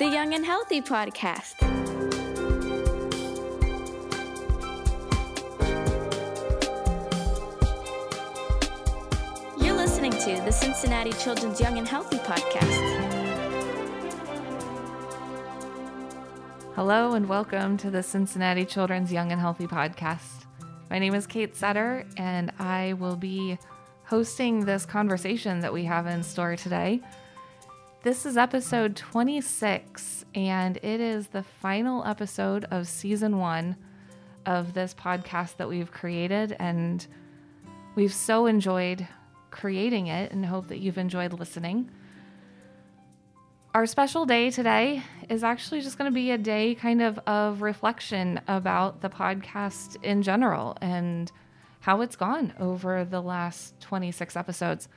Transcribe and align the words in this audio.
the 0.00 0.08
Young 0.08 0.32
and 0.32 0.46
Healthy 0.46 0.80
podcast. 0.80 1.60
You're 9.62 9.76
listening 9.76 10.12
to 10.12 10.42
the 10.46 10.52
Cincinnati 10.52 11.12
Children's 11.12 11.60
Young 11.60 11.76
and 11.76 11.86
Healthy 11.86 12.16
podcast. 12.16 13.10
Hello 16.74 17.12
and 17.12 17.28
welcome 17.28 17.76
to 17.76 17.90
the 17.90 18.02
Cincinnati 18.02 18.64
Children's 18.64 19.12
Young 19.12 19.32
and 19.32 19.40
Healthy 19.42 19.66
podcast. 19.66 20.46
My 20.88 20.98
name 20.98 21.12
is 21.12 21.26
Kate 21.26 21.54
Sutter, 21.54 22.06
and 22.16 22.50
I 22.58 22.94
will 22.94 23.16
be 23.16 23.58
hosting 24.06 24.64
this 24.64 24.86
conversation 24.86 25.60
that 25.60 25.74
we 25.74 25.84
have 25.84 26.06
in 26.06 26.22
store 26.22 26.56
today. 26.56 27.02
This 28.02 28.24
is 28.24 28.38
episode 28.38 28.96
26, 28.96 30.24
and 30.34 30.78
it 30.78 31.02
is 31.02 31.26
the 31.26 31.42
final 31.42 32.02
episode 32.06 32.64
of 32.70 32.88
season 32.88 33.36
one 33.36 33.76
of 34.46 34.72
this 34.72 34.94
podcast 34.94 35.58
that 35.58 35.68
we've 35.68 35.92
created. 35.92 36.56
And 36.58 37.06
we've 37.96 38.14
so 38.14 38.46
enjoyed 38.46 39.06
creating 39.50 40.06
it 40.06 40.32
and 40.32 40.46
hope 40.46 40.68
that 40.68 40.78
you've 40.78 40.96
enjoyed 40.96 41.34
listening. 41.34 41.90
Our 43.74 43.84
special 43.84 44.24
day 44.24 44.50
today 44.50 45.02
is 45.28 45.44
actually 45.44 45.82
just 45.82 45.98
going 45.98 46.10
to 46.10 46.14
be 46.14 46.30
a 46.30 46.38
day 46.38 46.74
kind 46.74 47.02
of 47.02 47.18
of 47.26 47.60
reflection 47.60 48.40
about 48.48 49.02
the 49.02 49.10
podcast 49.10 50.02
in 50.02 50.22
general 50.22 50.74
and 50.80 51.30
how 51.80 52.00
it's 52.00 52.16
gone 52.16 52.54
over 52.58 53.04
the 53.04 53.20
last 53.20 53.78
26 53.80 54.36
episodes. 54.36 54.88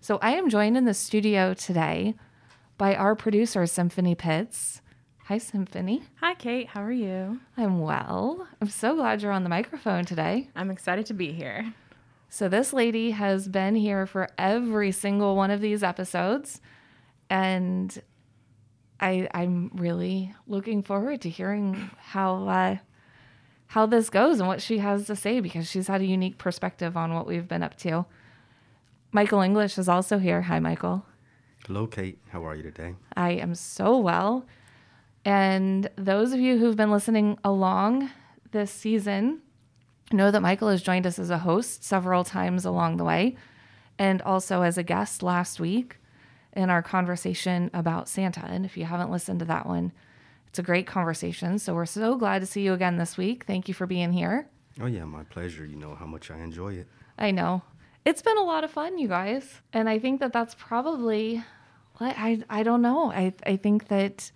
So 0.00 0.20
I 0.22 0.36
am 0.36 0.48
joined 0.48 0.76
in 0.76 0.84
the 0.84 0.94
studio 0.94 1.52
today 1.52 2.14
by 2.76 2.94
our 2.94 3.14
producer, 3.14 3.66
Symphony 3.66 4.14
Pitts. 4.14 4.80
Hi, 5.24 5.38
Symphony. 5.38 6.02
Hi, 6.16 6.34
Kate. 6.34 6.68
How 6.68 6.82
are 6.82 6.92
you? 6.92 7.40
I'm 7.56 7.80
well. 7.80 8.46
I'm 8.60 8.68
so 8.68 8.94
glad 8.94 9.22
you're 9.22 9.32
on 9.32 9.42
the 9.42 9.48
microphone 9.48 10.04
today. 10.04 10.50
I'm 10.54 10.70
excited 10.70 11.06
to 11.06 11.14
be 11.14 11.32
here. 11.32 11.72
So, 12.28 12.48
this 12.48 12.72
lady 12.72 13.12
has 13.12 13.48
been 13.48 13.74
here 13.74 14.06
for 14.06 14.28
every 14.36 14.92
single 14.92 15.36
one 15.36 15.50
of 15.50 15.60
these 15.60 15.82
episodes. 15.82 16.60
And 17.30 17.96
I, 19.00 19.28
I'm 19.32 19.70
really 19.74 20.34
looking 20.46 20.82
forward 20.82 21.22
to 21.22 21.30
hearing 21.30 21.90
how 21.98 22.48
uh, 22.48 22.76
how 23.68 23.86
this 23.86 24.10
goes 24.10 24.40
and 24.40 24.48
what 24.48 24.60
she 24.60 24.78
has 24.78 25.06
to 25.06 25.16
say 25.16 25.40
because 25.40 25.70
she's 25.70 25.88
had 25.88 26.00
a 26.00 26.06
unique 26.06 26.38
perspective 26.38 26.96
on 26.96 27.14
what 27.14 27.26
we've 27.26 27.48
been 27.48 27.62
up 27.62 27.76
to. 27.78 28.04
Michael 29.10 29.40
English 29.40 29.78
is 29.78 29.88
also 29.88 30.18
here. 30.18 30.42
Hi, 30.42 30.58
Michael. 30.58 31.06
Hello, 31.66 31.86
Kate. 31.86 32.18
How 32.28 32.44
are 32.46 32.54
you 32.54 32.62
today? 32.62 32.94
I 33.16 33.30
am 33.30 33.54
so 33.54 33.96
well. 33.96 34.44
And 35.24 35.88
those 35.96 36.32
of 36.32 36.40
you 36.40 36.58
who've 36.58 36.76
been 36.76 36.90
listening 36.90 37.38
along 37.42 38.10
this 38.50 38.70
season 38.70 39.40
know 40.12 40.30
that 40.30 40.42
Michael 40.42 40.68
has 40.68 40.82
joined 40.82 41.06
us 41.06 41.18
as 41.18 41.30
a 41.30 41.38
host 41.38 41.82
several 41.82 42.22
times 42.22 42.66
along 42.66 42.98
the 42.98 43.04
way 43.04 43.36
and 43.98 44.20
also 44.22 44.60
as 44.60 44.76
a 44.76 44.82
guest 44.82 45.22
last 45.22 45.58
week 45.58 45.96
in 46.52 46.68
our 46.68 46.82
conversation 46.82 47.70
about 47.72 48.10
Santa. 48.10 48.44
And 48.44 48.66
if 48.66 48.76
you 48.76 48.84
haven't 48.84 49.10
listened 49.10 49.38
to 49.38 49.46
that 49.46 49.66
one, 49.66 49.92
it's 50.48 50.58
a 50.58 50.62
great 50.62 50.86
conversation. 50.86 51.58
So 51.58 51.74
we're 51.74 51.86
so 51.86 52.16
glad 52.16 52.40
to 52.40 52.46
see 52.46 52.60
you 52.60 52.74
again 52.74 52.98
this 52.98 53.16
week. 53.16 53.44
Thank 53.44 53.68
you 53.68 53.74
for 53.74 53.86
being 53.86 54.12
here. 54.12 54.48
Oh, 54.80 54.86
yeah, 54.86 55.04
my 55.04 55.22
pleasure. 55.24 55.64
You 55.64 55.76
know 55.76 55.94
how 55.94 56.06
much 56.06 56.30
I 56.30 56.38
enjoy 56.40 56.74
it. 56.74 56.88
I 57.18 57.30
know. 57.30 57.62
It's 58.04 58.20
been 58.20 58.36
a 58.36 58.42
lot 58.42 58.64
of 58.64 58.70
fun, 58.70 58.98
you 58.98 59.08
guys. 59.08 59.62
And 59.72 59.88
I 59.88 59.98
think 59.98 60.20
that 60.20 60.32
that's 60.32 60.54
probably, 60.54 61.42
I, 62.00 62.42
I 62.50 62.62
don't 62.62 62.82
know. 62.82 63.12
I, 63.12 63.32
I 63.46 63.56
think 63.56 63.88
that 63.88 64.30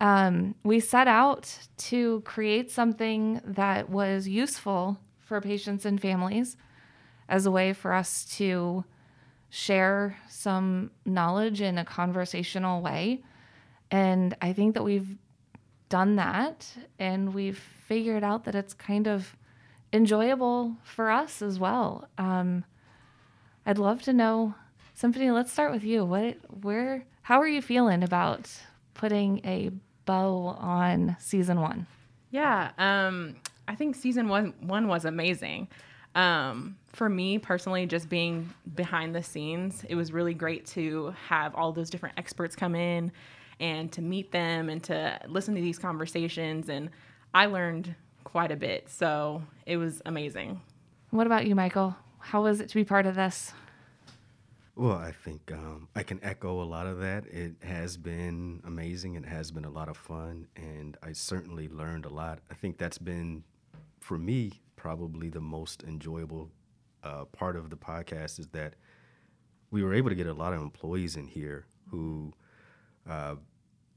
um, 0.00 0.54
we 0.64 0.80
set 0.80 1.08
out 1.08 1.56
to 1.78 2.20
create 2.22 2.70
something 2.70 3.40
that 3.44 3.88
was 3.88 4.28
useful 4.28 4.98
for 5.20 5.40
patients 5.40 5.84
and 5.84 6.00
families 6.00 6.56
as 7.28 7.46
a 7.46 7.50
way 7.50 7.72
for 7.72 7.92
us 7.92 8.24
to 8.36 8.84
share 9.48 10.18
some 10.28 10.90
knowledge 11.06 11.60
in 11.60 11.78
a 11.78 11.84
conversational 11.84 12.82
way. 12.82 13.22
And 13.90 14.36
I 14.42 14.52
think 14.52 14.74
that 14.74 14.82
we've 14.82 15.16
done 15.88 16.16
that 16.16 16.66
and 16.98 17.32
we've 17.32 17.58
figured 17.86 18.24
out 18.24 18.44
that 18.44 18.54
it's 18.54 18.74
kind 18.74 19.06
of 19.06 19.36
enjoyable 19.92 20.76
for 20.82 21.10
us 21.10 21.40
as 21.40 21.58
well. 21.58 22.08
Um, 22.18 22.64
I'd 23.64 23.78
love 23.78 24.02
to 24.02 24.12
know, 24.12 24.54
Symphony, 24.94 25.32
let's 25.32 25.52
start 25.52 25.72
with 25.72 25.82
you. 25.82 26.04
What, 26.04 26.36
where, 26.62 27.04
how 27.22 27.40
are 27.40 27.48
you 27.48 27.60
feeling 27.60 28.04
about 28.04 28.48
putting 28.94 29.40
a 29.44 29.70
bow 30.06 30.56
on 30.58 31.16
season 31.18 31.60
one? 31.60 31.86
Yeah, 32.30 32.70
um, 32.78 33.36
I 33.66 33.74
think 33.74 33.96
season 33.96 34.28
one, 34.28 34.54
one 34.60 34.86
was 34.86 35.04
amazing. 35.04 35.66
Um, 36.14 36.76
for 36.92 37.08
me 37.08 37.38
personally, 37.38 37.86
just 37.86 38.08
being 38.08 38.48
behind 38.76 39.16
the 39.16 39.22
scenes, 39.22 39.84
it 39.88 39.96
was 39.96 40.12
really 40.12 40.32
great 40.32 40.64
to 40.66 41.12
have 41.28 41.56
all 41.56 41.72
those 41.72 41.90
different 41.90 42.16
experts 42.16 42.54
come 42.54 42.76
in 42.76 43.10
and 43.58 43.90
to 43.92 44.00
meet 44.00 44.30
them 44.30 44.68
and 44.68 44.82
to 44.84 45.18
listen 45.26 45.56
to 45.56 45.60
these 45.60 45.78
conversations. 45.78 46.68
And 46.68 46.90
I 47.34 47.46
learned 47.46 47.96
quite 48.22 48.52
a 48.52 48.56
bit. 48.56 48.88
So 48.88 49.42
it 49.66 49.76
was 49.76 50.02
amazing. 50.06 50.60
What 51.10 51.26
about 51.26 51.46
you, 51.46 51.56
Michael? 51.56 51.96
How 52.20 52.42
was 52.42 52.60
it 52.60 52.68
to 52.68 52.74
be 52.76 52.84
part 52.84 53.06
of 53.06 53.16
this? 53.16 53.52
Well, 54.76 54.96
I 54.96 55.12
think 55.12 55.52
um, 55.52 55.88
I 55.94 56.02
can 56.02 56.18
echo 56.24 56.60
a 56.60 56.64
lot 56.64 56.88
of 56.88 56.98
that. 56.98 57.26
It 57.26 57.54
has 57.62 57.96
been 57.96 58.60
amazing. 58.64 59.14
It 59.14 59.24
has 59.24 59.52
been 59.52 59.64
a 59.64 59.70
lot 59.70 59.88
of 59.88 59.96
fun. 59.96 60.48
And 60.56 60.96
I 61.00 61.12
certainly 61.12 61.68
learned 61.68 62.06
a 62.06 62.08
lot. 62.08 62.40
I 62.50 62.54
think 62.54 62.76
that's 62.78 62.98
been, 62.98 63.44
for 64.00 64.18
me, 64.18 64.62
probably 64.74 65.28
the 65.28 65.40
most 65.40 65.84
enjoyable 65.84 66.50
uh, 67.04 67.24
part 67.26 67.54
of 67.54 67.70
the 67.70 67.76
podcast 67.76 68.40
is 68.40 68.48
that 68.48 68.74
we 69.70 69.84
were 69.84 69.94
able 69.94 70.08
to 70.08 70.16
get 70.16 70.26
a 70.26 70.34
lot 70.34 70.52
of 70.52 70.60
employees 70.60 71.16
in 71.16 71.28
here 71.28 71.66
who, 71.90 72.32
uh, 73.08 73.36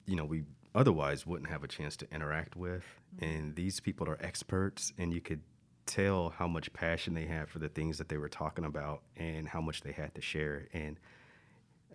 you 0.06 0.16
know, 0.16 0.26
we 0.26 0.44
otherwise 0.76 1.26
wouldn't 1.26 1.50
have 1.50 1.64
a 1.64 1.68
chance 1.68 1.98
to 1.98 2.08
interact 2.14 2.56
with. 2.56 2.84
And 3.20 3.56
these 3.56 3.80
people 3.80 4.08
are 4.08 4.18
experts, 4.22 4.94
and 5.00 5.12
you 5.12 5.22
could 5.22 5.42
tell 5.88 6.30
how 6.30 6.48
much 6.48 6.72
passion 6.74 7.14
they 7.14 7.26
had 7.26 7.50
for 7.50 7.60
the 7.60 7.70
things 7.70 7.98
that 7.98 8.10
they 8.10 8.18
were 8.18 8.30
talking 8.30 8.66
about 8.66 9.02
and 9.16 9.48
how 9.48 9.62
much 9.62 9.82
they 9.82 9.92
had 9.92 10.14
to 10.16 10.22
share. 10.22 10.68
And 10.74 11.00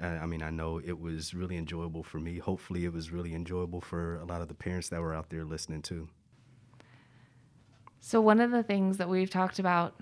uh, 0.01 0.07
I 0.07 0.27
mean, 0.27 0.43
I 0.43 0.51
know 0.51 0.81
it 0.85 0.99
was 0.99 1.35
really 1.35 1.57
enjoyable 1.57 2.03
for 2.03 2.19
me. 2.19 2.39
Hopefully, 2.39 2.85
it 2.85 2.93
was 2.93 3.11
really 3.11 3.35
enjoyable 3.35 3.81
for 3.81 4.17
a 4.17 4.25
lot 4.25 4.41
of 4.41 4.49
the 4.49 4.55
parents 4.55 4.89
that 4.89 5.01
were 5.01 5.15
out 5.15 5.31
there 5.31 5.45
listening 5.45 5.83
too. 5.83 6.09
So, 8.01 8.21
one 8.21 8.41
of 8.41 8.51
the 8.51 8.63
things 8.63 8.97
that 8.97 9.09
we've 9.09 9.31
talked 9.31 9.59
about 9.59 9.95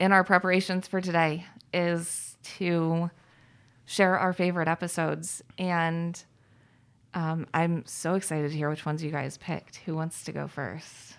in 0.00 0.12
our 0.12 0.24
preparations 0.24 0.86
for 0.86 1.00
today 1.00 1.46
is 1.72 2.36
to 2.58 3.10
share 3.86 4.18
our 4.18 4.32
favorite 4.32 4.68
episodes. 4.68 5.42
And 5.58 6.22
um, 7.14 7.46
I'm 7.54 7.84
so 7.86 8.14
excited 8.14 8.50
to 8.50 8.56
hear 8.56 8.68
which 8.68 8.84
ones 8.84 9.02
you 9.02 9.10
guys 9.10 9.38
picked. 9.38 9.76
Who 9.86 9.94
wants 9.94 10.24
to 10.24 10.32
go 10.32 10.48
first? 10.48 11.16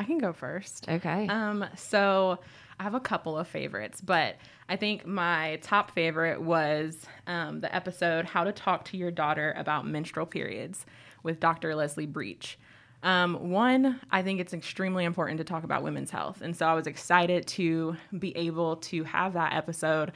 I 0.00 0.04
can 0.04 0.16
go 0.16 0.32
first. 0.32 0.88
Okay. 0.88 1.26
Um, 1.26 1.62
so 1.76 2.38
I 2.78 2.84
have 2.84 2.94
a 2.94 3.00
couple 3.00 3.36
of 3.36 3.46
favorites, 3.46 4.00
but 4.00 4.36
I 4.66 4.76
think 4.76 5.04
my 5.04 5.58
top 5.60 5.90
favorite 5.90 6.40
was 6.40 7.04
um, 7.26 7.60
the 7.60 7.72
episode 7.74 8.24
How 8.24 8.44
to 8.44 8.52
Talk 8.52 8.86
to 8.86 8.96
Your 8.96 9.10
Daughter 9.10 9.54
About 9.58 9.86
Menstrual 9.86 10.24
Periods 10.24 10.86
with 11.22 11.38
Dr. 11.38 11.74
Lesley 11.74 12.06
Breech. 12.06 12.58
Um, 13.02 13.50
one, 13.50 14.00
I 14.10 14.22
think 14.22 14.40
it's 14.40 14.54
extremely 14.54 15.04
important 15.04 15.36
to 15.36 15.44
talk 15.44 15.64
about 15.64 15.82
women's 15.82 16.10
health. 16.10 16.40
And 16.40 16.56
so 16.56 16.64
I 16.64 16.72
was 16.72 16.86
excited 16.86 17.46
to 17.48 17.94
be 18.18 18.34
able 18.38 18.76
to 18.76 19.04
have 19.04 19.34
that 19.34 19.52
episode. 19.52 20.12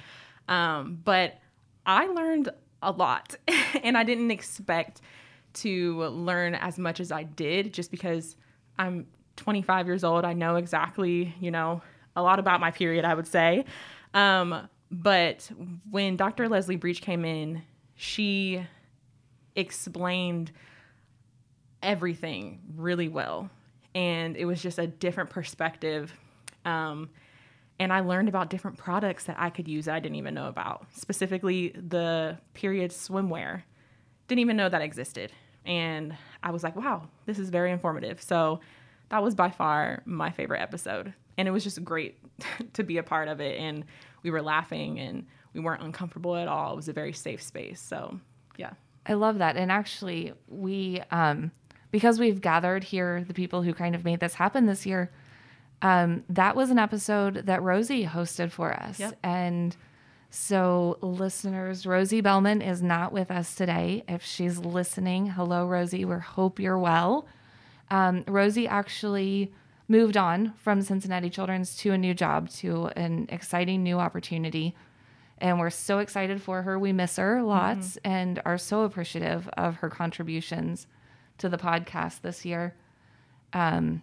Um, 0.48 0.98
but 1.04 1.36
I 1.84 2.06
learned 2.06 2.48
a 2.80 2.90
lot, 2.90 3.36
and 3.82 3.98
I 3.98 4.04
didn't 4.04 4.30
expect 4.30 5.02
to 5.54 6.04
learn 6.04 6.54
as 6.54 6.78
much 6.78 7.00
as 7.00 7.12
I 7.12 7.24
did 7.24 7.74
just 7.74 7.90
because 7.90 8.36
I'm 8.78 9.08
25 9.36 9.86
years 9.86 10.04
old. 10.04 10.24
I 10.24 10.32
know 10.32 10.56
exactly, 10.56 11.34
you 11.40 11.50
know, 11.50 11.82
a 12.16 12.22
lot 12.22 12.38
about 12.38 12.60
my 12.60 12.70
period, 12.70 13.04
I 13.04 13.14
would 13.14 13.26
say. 13.26 13.64
Um, 14.12 14.68
but 14.90 15.50
when 15.90 16.16
Dr. 16.16 16.48
Lesley 16.48 16.76
Breech 16.76 17.00
came 17.00 17.24
in, 17.24 17.62
she 17.96 18.64
explained 19.56 20.52
everything 21.82 22.60
really 22.76 23.08
well. 23.08 23.50
And 23.94 24.36
it 24.36 24.44
was 24.44 24.62
just 24.62 24.78
a 24.78 24.86
different 24.86 25.30
perspective. 25.30 26.12
Um, 26.64 27.10
and 27.78 27.92
I 27.92 28.00
learned 28.00 28.28
about 28.28 28.50
different 28.50 28.78
products 28.78 29.24
that 29.24 29.36
I 29.38 29.50
could 29.50 29.68
use 29.68 29.86
that 29.86 29.94
I 29.94 30.00
didn't 30.00 30.16
even 30.16 30.34
know 30.34 30.48
about, 30.48 30.86
specifically 30.94 31.70
the 31.70 32.38
period 32.54 32.90
swimwear. 32.90 33.62
Didn't 34.28 34.40
even 34.40 34.56
know 34.56 34.68
that 34.68 34.80
existed. 34.80 35.32
And 35.66 36.16
I 36.42 36.50
was 36.50 36.62
like, 36.62 36.76
wow, 36.76 37.08
this 37.26 37.38
is 37.38 37.50
very 37.50 37.72
informative. 37.72 38.22
So 38.22 38.60
that 39.08 39.22
was 39.22 39.34
by 39.34 39.50
far 39.50 40.02
my 40.04 40.30
favorite 40.30 40.60
episode. 40.60 41.12
And 41.36 41.48
it 41.48 41.50
was 41.50 41.64
just 41.64 41.82
great 41.84 42.18
to 42.74 42.82
be 42.82 42.98
a 42.98 43.02
part 43.02 43.28
of 43.28 43.40
it. 43.40 43.58
And 43.58 43.84
we 44.22 44.30
were 44.30 44.42
laughing 44.42 44.98
and 44.98 45.26
we 45.52 45.60
weren't 45.60 45.82
uncomfortable 45.82 46.36
at 46.36 46.48
all. 46.48 46.72
It 46.72 46.76
was 46.76 46.88
a 46.88 46.92
very 46.92 47.12
safe 47.12 47.42
space. 47.42 47.80
So, 47.80 48.18
yeah, 48.56 48.72
I 49.06 49.14
love 49.14 49.38
that. 49.38 49.56
And 49.56 49.70
actually, 49.70 50.32
we, 50.48 51.02
um, 51.10 51.52
because 51.90 52.18
we've 52.18 52.40
gathered 52.40 52.84
here 52.84 53.24
the 53.26 53.34
people 53.34 53.62
who 53.62 53.72
kind 53.72 53.94
of 53.94 54.04
made 54.04 54.20
this 54.20 54.34
happen 54.34 54.66
this 54.66 54.84
year, 54.84 55.12
um, 55.82 56.24
that 56.30 56.56
was 56.56 56.70
an 56.70 56.78
episode 56.78 57.46
that 57.46 57.62
Rosie 57.62 58.06
hosted 58.06 58.50
for 58.50 58.72
us. 58.72 58.98
Yep. 58.98 59.18
And 59.22 59.76
so, 60.30 60.98
listeners, 61.00 61.86
Rosie 61.86 62.20
Bellman 62.20 62.62
is 62.62 62.82
not 62.82 63.12
with 63.12 63.30
us 63.30 63.54
today. 63.54 64.02
If 64.08 64.24
she's 64.24 64.58
listening, 64.58 65.26
hello, 65.26 65.66
Rosie. 65.66 66.04
We 66.04 66.16
hope 66.16 66.58
you're 66.58 66.78
well. 66.78 67.28
Um, 67.94 68.24
Rosie 68.26 68.66
actually 68.66 69.52
moved 69.88 70.16
on 70.16 70.52
from 70.56 70.82
Cincinnati 70.82 71.30
Children's 71.30 71.76
to 71.78 71.92
a 71.92 71.98
new 71.98 72.14
job, 72.14 72.48
to 72.50 72.86
an 72.96 73.26
exciting 73.28 73.82
new 73.82 73.98
opportunity. 73.98 74.74
And 75.38 75.58
we're 75.60 75.70
so 75.70 75.98
excited 75.98 76.40
for 76.42 76.62
her. 76.62 76.78
We 76.78 76.92
miss 76.92 77.16
her 77.16 77.42
lots 77.42 77.98
and 78.04 78.40
are 78.44 78.58
so 78.58 78.82
appreciative 78.82 79.48
of 79.56 79.76
her 79.76 79.90
contributions 79.90 80.86
to 81.38 81.48
the 81.48 81.58
podcast 81.58 82.22
this 82.22 82.44
year. 82.44 82.74
Um, 83.52 84.02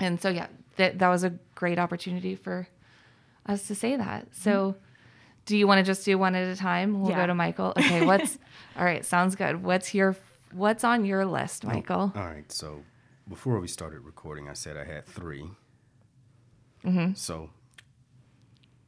and 0.00 0.20
so, 0.20 0.28
yeah, 0.28 0.46
that, 0.76 0.98
that 0.98 1.08
was 1.08 1.24
a 1.24 1.30
great 1.54 1.78
opportunity 1.78 2.34
for 2.34 2.66
us 3.46 3.66
to 3.68 3.74
say 3.74 3.96
that. 3.96 4.28
So, 4.32 4.76
do 5.44 5.56
you 5.56 5.66
want 5.66 5.78
to 5.78 5.82
just 5.84 6.04
do 6.04 6.16
one 6.16 6.34
at 6.34 6.46
a 6.48 6.56
time? 6.56 7.00
We'll 7.00 7.10
Yeah. 7.10 7.18
go 7.22 7.26
to 7.26 7.34
Michael. 7.34 7.72
Okay, 7.76 8.06
what's 8.06 8.38
all 8.78 8.84
right? 8.84 9.04
Sounds 9.04 9.34
good. 9.36 9.62
What's 9.62 9.92
your 9.94 10.16
what's 10.52 10.84
on 10.84 11.04
your 11.04 11.24
list, 11.26 11.64
Michael? 11.64 12.12
All 12.14 12.24
right. 12.24 12.50
So 12.50 12.82
before 13.28 13.58
we 13.60 13.68
started 13.68 14.00
recording, 14.00 14.48
I 14.48 14.54
said 14.54 14.76
I 14.76 14.84
had 14.84 15.06
3 15.06 15.50
So 17.14 17.50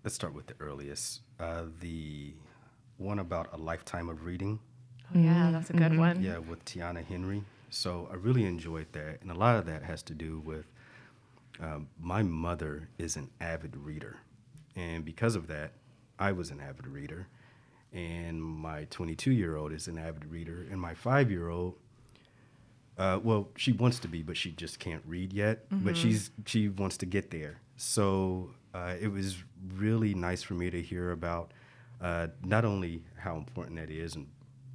let's 0.03 0.15
start 0.15 0.35
with 0.35 0.47
the 0.47 0.55
earliest. 0.61 1.21
Uh, 1.39 1.65
the 1.81 2.35
one 2.97 3.19
about 3.19 3.53
a 3.53 3.57
lifetime 3.57 4.09
of 4.09 4.25
reading. 4.25 4.61
Oh, 5.15 5.19
yeah, 5.19 5.51
that's 5.53 5.71
a 5.71 5.75
good 5.75 5.97
one. 5.99 6.23
Yeah, 6.23 6.39
with 6.39 6.65
Tiana 6.65 7.05
Henry. 7.05 7.45
So 7.71 8.09
I 8.11 8.15
really 8.15 8.45
enjoyed 8.45 8.87
that, 8.93 9.21
and 9.21 9.31
a 9.31 9.35
lot 9.35 9.57
of 9.57 9.67
that 9.67 9.83
has 9.83 10.03
to 10.05 10.15
do 10.15 10.41
with 10.45 10.67
um, 11.61 11.89
my 12.01 12.23
mother 12.23 12.89
is 12.99 13.17
an 13.17 13.31
avid 13.41 13.77
reader, 13.77 14.19
and 14.77 15.05
because 15.05 15.35
of 15.37 15.47
that, 15.49 15.73
I 16.19 16.33
was 16.33 16.51
an 16.51 16.61
avid 16.61 16.87
reader, 16.87 17.27
and 17.93 18.41
my 18.43 18.85
22 18.91 19.33
year 19.33 19.57
old 19.57 19.73
is 19.73 19.89
an 19.89 19.99
avid 19.99 20.25
reader, 20.27 20.67
and 20.71 20.81
my 20.81 20.95
five 20.95 21.31
year 21.31 21.49
old. 21.49 21.77
Uh, 22.97 23.19
well, 23.23 23.49
she 23.57 23.73
wants 23.73 23.99
to 24.01 24.09
be, 24.09 24.23
but 24.23 24.37
she 24.37 24.53
just 24.53 24.79
can't 24.79 25.03
read 25.07 25.33
yet. 25.33 25.65
But 25.71 25.97
she's 25.97 26.31
she 26.47 26.69
wants 26.69 26.97
to 26.99 27.07
get 27.07 27.31
there. 27.31 27.61
So 27.77 28.51
uh, 28.73 28.95
it 29.01 29.09
was 29.09 29.43
really 29.77 30.15
nice 30.15 30.43
for 30.43 30.55
me 30.55 30.71
to 30.71 30.81
hear 30.81 31.11
about 31.11 31.51
uh, 32.01 32.29
not 32.45 32.65
only 32.65 33.03
how 33.17 33.37
important 33.37 33.77
that 33.79 33.91
is, 33.91 34.15
and 34.15 34.27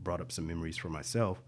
brought 0.03 0.19
up 0.21 0.31
some 0.31 0.47
memories 0.47 0.77
for 0.77 0.89
myself, 0.89 1.41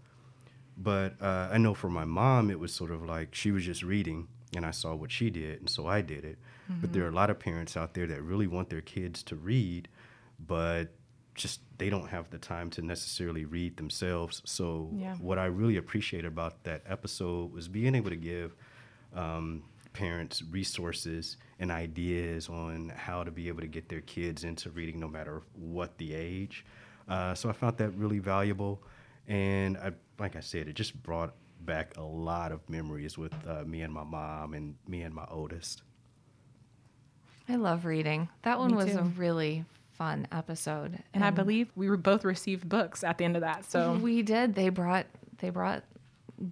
but 0.76 1.14
uh, 1.20 1.48
I 1.52 1.58
know 1.58 1.74
for 1.74 1.88
my 1.90 2.04
mom, 2.04 2.50
it 2.50 2.58
was 2.58 2.72
sort 2.72 2.90
of 2.90 3.04
like 3.04 3.34
she 3.34 3.50
was 3.50 3.64
just 3.64 3.82
reading, 3.82 4.28
and 4.56 4.64
I 4.64 4.70
saw 4.70 4.94
what 4.94 5.10
she 5.10 5.28
did, 5.30 5.60
and 5.60 5.68
so 5.68 5.86
I 5.86 6.00
did 6.00 6.24
it. 6.24 6.38
But 6.80 6.92
there 6.94 7.04
are 7.04 7.08
a 7.08 7.12
lot 7.14 7.28
of 7.28 7.38
parents 7.38 7.76
out 7.76 7.92
there 7.92 8.06
that 8.06 8.22
really 8.22 8.46
want 8.46 8.70
their 8.70 8.80
kids 8.80 9.22
to 9.24 9.36
read, 9.36 9.88
but 10.46 10.88
just 11.34 11.60
they 11.78 11.88
don't 11.90 12.08
have 12.08 12.30
the 12.30 12.38
time 12.38 12.70
to 12.70 12.82
necessarily 12.82 13.44
read 13.44 13.76
themselves. 13.76 14.42
So 14.44 14.90
Yeah. 14.98 15.14
what 15.16 15.38
I 15.38 15.46
really 15.46 15.76
appreciate 15.76 16.24
about 16.24 16.62
that 16.64 16.82
episode 16.86 17.52
was 17.52 17.68
being 17.68 17.94
able 17.94 18.10
to 18.10 18.16
give 18.16 18.54
um, 19.14 19.62
parents 19.92 20.42
resources 20.50 21.36
and 21.58 21.70
ideas 21.70 22.48
on 22.48 22.90
how 22.96 23.22
to 23.24 23.30
be 23.30 23.48
able 23.48 23.60
to 23.60 23.66
get 23.66 23.88
their 23.88 24.00
kids 24.02 24.44
into 24.44 24.70
reading, 24.70 24.98
no 25.00 25.08
matter 25.08 25.42
what 25.54 25.96
the 25.98 26.14
age. 26.14 26.64
Uh, 27.08 27.34
so 27.34 27.48
I 27.48 27.52
found 27.52 27.76
that 27.78 27.90
really 27.90 28.18
valuable, 28.20 28.82
and 29.26 29.76
I, 29.76 29.92
like 30.18 30.36
I 30.36 30.40
said, 30.40 30.68
it 30.68 30.74
just 30.74 31.02
brought 31.02 31.34
back 31.60 31.96
a 31.96 32.02
lot 32.02 32.52
of 32.52 32.68
memories 32.68 33.18
with 33.18 33.34
uh, 33.46 33.64
me 33.64 33.82
and 33.82 33.92
my 33.92 34.04
mom 34.04 34.54
and 34.54 34.74
me 34.88 35.02
and 35.02 35.14
my 35.14 35.26
oldest. 35.30 35.82
I 37.48 37.56
love 37.56 37.84
reading. 37.84 38.28
That 38.42 38.58
one 38.58 38.70
Me 38.70 38.76
was 38.76 38.94
a 38.94 39.02
really 39.02 39.64
fun 40.02 40.26
episode. 40.32 40.98
And 41.14 41.24
I 41.24 41.30
believe 41.30 41.70
we 41.76 41.88
were 41.88 41.96
both 41.96 42.24
received 42.24 42.68
books 42.68 43.04
at 43.04 43.18
the 43.18 43.24
end 43.24 43.36
of 43.36 43.42
that. 43.42 43.70
So 43.70 43.94
we 43.94 44.22
did. 44.22 44.54
They 44.56 44.68
brought 44.68 45.06
they 45.38 45.50
brought 45.50 45.84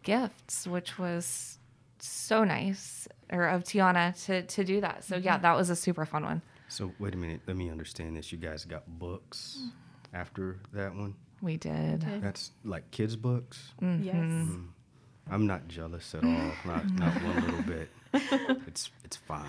gifts, 0.03 0.69
which 0.69 0.99
was 0.99 1.59
so 1.99 2.45
nice, 2.45 3.09
or 3.33 3.47
of 3.47 3.65
Tiana 3.65 4.25
to 4.27 4.43
to 4.43 4.65
do 4.65 4.81
that. 4.83 5.03
So 5.03 5.17
yeah, 5.17 5.35
mm-hmm. 5.35 5.43
that 5.43 5.57
was 5.57 5.69
a 5.69 5.77
super 5.77 6.05
fun 6.05 6.25
one. 6.25 6.43
So 6.69 6.93
wait 7.01 7.15
a 7.15 7.17
minute, 7.17 7.41
let 7.49 7.57
me 7.57 7.69
understand 7.71 8.17
this. 8.17 8.31
You 8.31 8.39
guys 8.39 8.65
got 8.65 8.87
books 8.87 9.59
after 10.15 10.61
that 10.73 10.95
one? 10.95 11.17
We 11.43 11.57
did. 11.57 12.07
That's 12.23 12.53
like 12.65 12.89
kids' 12.93 13.17
books. 13.17 13.73
Mm-hmm. 13.83 14.05
yes. 14.05 14.15
Mm-hmm. 14.15 14.65
I'm 15.33 15.47
not 15.47 15.67
jealous 15.67 16.15
at 16.15 16.23
all. 16.25 16.53
Not 16.65 16.89
not 16.95 17.15
one 17.23 17.45
little 17.47 17.63
bit. 17.63 17.89
It's 18.67 18.91
it's 19.05 19.17
fine. 19.17 19.47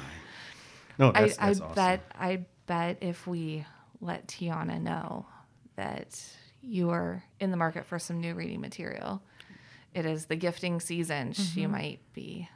No, 0.98 1.12
I, 1.14 1.22
that's, 1.22 1.40
I 1.40 1.50
awesome. 1.50 1.74
bet 1.74 2.02
I 2.16 2.46
bet 2.68 2.98
if 3.02 3.28
we 3.28 3.66
let 4.02 4.28
Tiana 4.28 4.82
know 4.82 5.26
that 5.76 6.22
you 6.62 6.90
are 6.90 7.24
in 7.40 7.52
the 7.52 7.58
market 7.58 7.86
for 7.86 8.00
some 8.00 8.20
new 8.20 8.34
reading 8.34 8.62
material, 8.62 9.22
it 9.94 10.06
is 10.06 10.26
the 10.26 10.36
gifting 10.36 10.80
season. 10.80 11.34
She 11.34 11.68
might 11.68 12.00
be. 12.14 12.50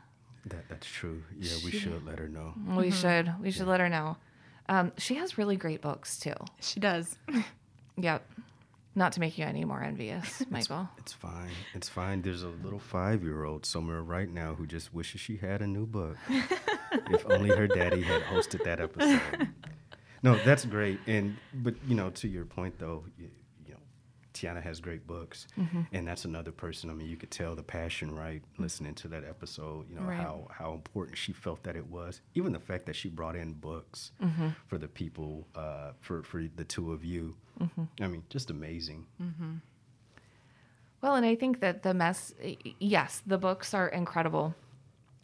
That 0.47 0.68
that's 0.69 0.88
true. 0.88 1.24
Yeah, 1.39 1.57
we 1.63 1.71
should 1.71 2.06
let 2.06 2.19
her 2.19 2.27
know. 2.27 2.53
We 2.75 2.92
should 2.92 3.33
we 3.42 3.51
should 3.51 3.68
let 3.68 3.80
her 3.80 3.89
know. 3.89 4.18
Um, 4.68 4.92
she 4.97 5.15
has 5.15 5.38
really 5.38 5.56
great 5.56 5.81
books 5.81 6.18
too. 6.18 6.36
She 6.59 6.80
does. 6.80 7.18
Yep. 7.97 8.30
Not 8.97 9.13
to 9.13 9.19
make 9.19 9.38
you 9.38 9.45
any 9.45 9.65
more 9.65 9.81
envious, 9.81 10.44
Michael. 10.50 10.89
It's 10.97 11.12
fine. 11.13 11.51
It's 11.74 11.89
fine. 11.89 12.21
There's 12.21 12.44
a 12.44 12.50
little 12.50 12.80
five 12.80 13.24
year 13.24 13.44
old 13.44 13.65
somewhere 13.65 14.01
right 14.01 14.30
now 14.30 14.53
who 14.56 14.65
just 14.65 14.94
wishes 14.94 15.21
she 15.21 15.38
had 15.38 15.62
a 15.62 15.68
new 15.68 15.86
book. 15.86 16.18
if 17.09 17.25
only 17.30 17.50
her 17.56 17.68
daddy 17.68 18.01
had 18.01 18.21
hosted 18.24 18.63
that 18.63 18.80
episode. 18.80 19.50
No, 20.25 20.36
that's 20.44 20.66
great. 20.66 21.00
And 21.06 21.38
but 21.54 21.75
you 21.88 21.94
know, 21.95 22.10
to 22.10 22.27
your 22.27 22.45
point 22.45 22.80
though, 22.80 23.04
you, 23.18 23.30
you 23.66 23.74
know, 23.74 23.80
Tiana 24.33 24.62
has 24.62 24.80
great 24.80 25.06
books, 25.06 25.48
mm-hmm. 25.56 25.81
and 25.94 26.07
that's 26.07 26.25
another 26.25 26.51
person. 26.51 26.89
I 26.89 26.94
mean, 26.94 27.07
you 27.07 27.16
could 27.16 27.30
tell 27.30 27.56
the 27.56 27.62
passion, 27.63 28.13
right? 28.16 28.42
Listening 28.57 28.95
to 28.95 29.07
that 29.10 29.24
episode, 29.24 29.88
you 29.88 29.95
know 29.95 30.01
Right. 30.01 30.18
how 30.18 30.48
how 30.50 30.74
important 30.74 31.16
she 31.16 31.31
felt 31.31 31.62
that 31.63 31.75
it 31.75 31.88
was. 31.88 32.22
Even 32.33 32.54
the 32.54 32.60
fact 32.60 32.88
that 32.88 32.95
she 32.95 33.07
brought 33.07 33.36
in 33.36 33.54
books 33.54 34.12
mm-hmm. 34.19 34.50
for 34.66 34.80
the 34.80 34.88
people, 34.88 35.48
uh, 35.56 35.92
for 36.01 36.24
for 36.24 36.44
the 36.56 36.63
two 36.66 36.92
of 36.92 37.06
you. 37.06 37.36
Mm-hmm. 37.62 37.83
I 38.01 38.07
mean, 38.07 38.24
just 38.30 38.50
amazing. 38.50 39.06
Well, 41.01 41.13
and 41.16 41.25
I 41.25 41.36
think 41.36 41.60
that 41.60 41.83
the 41.83 41.94
mess, 41.94 42.33
yes, 42.80 43.21
the 43.28 43.38
books 43.38 43.76
are 43.76 43.88
incredible, 43.90 44.56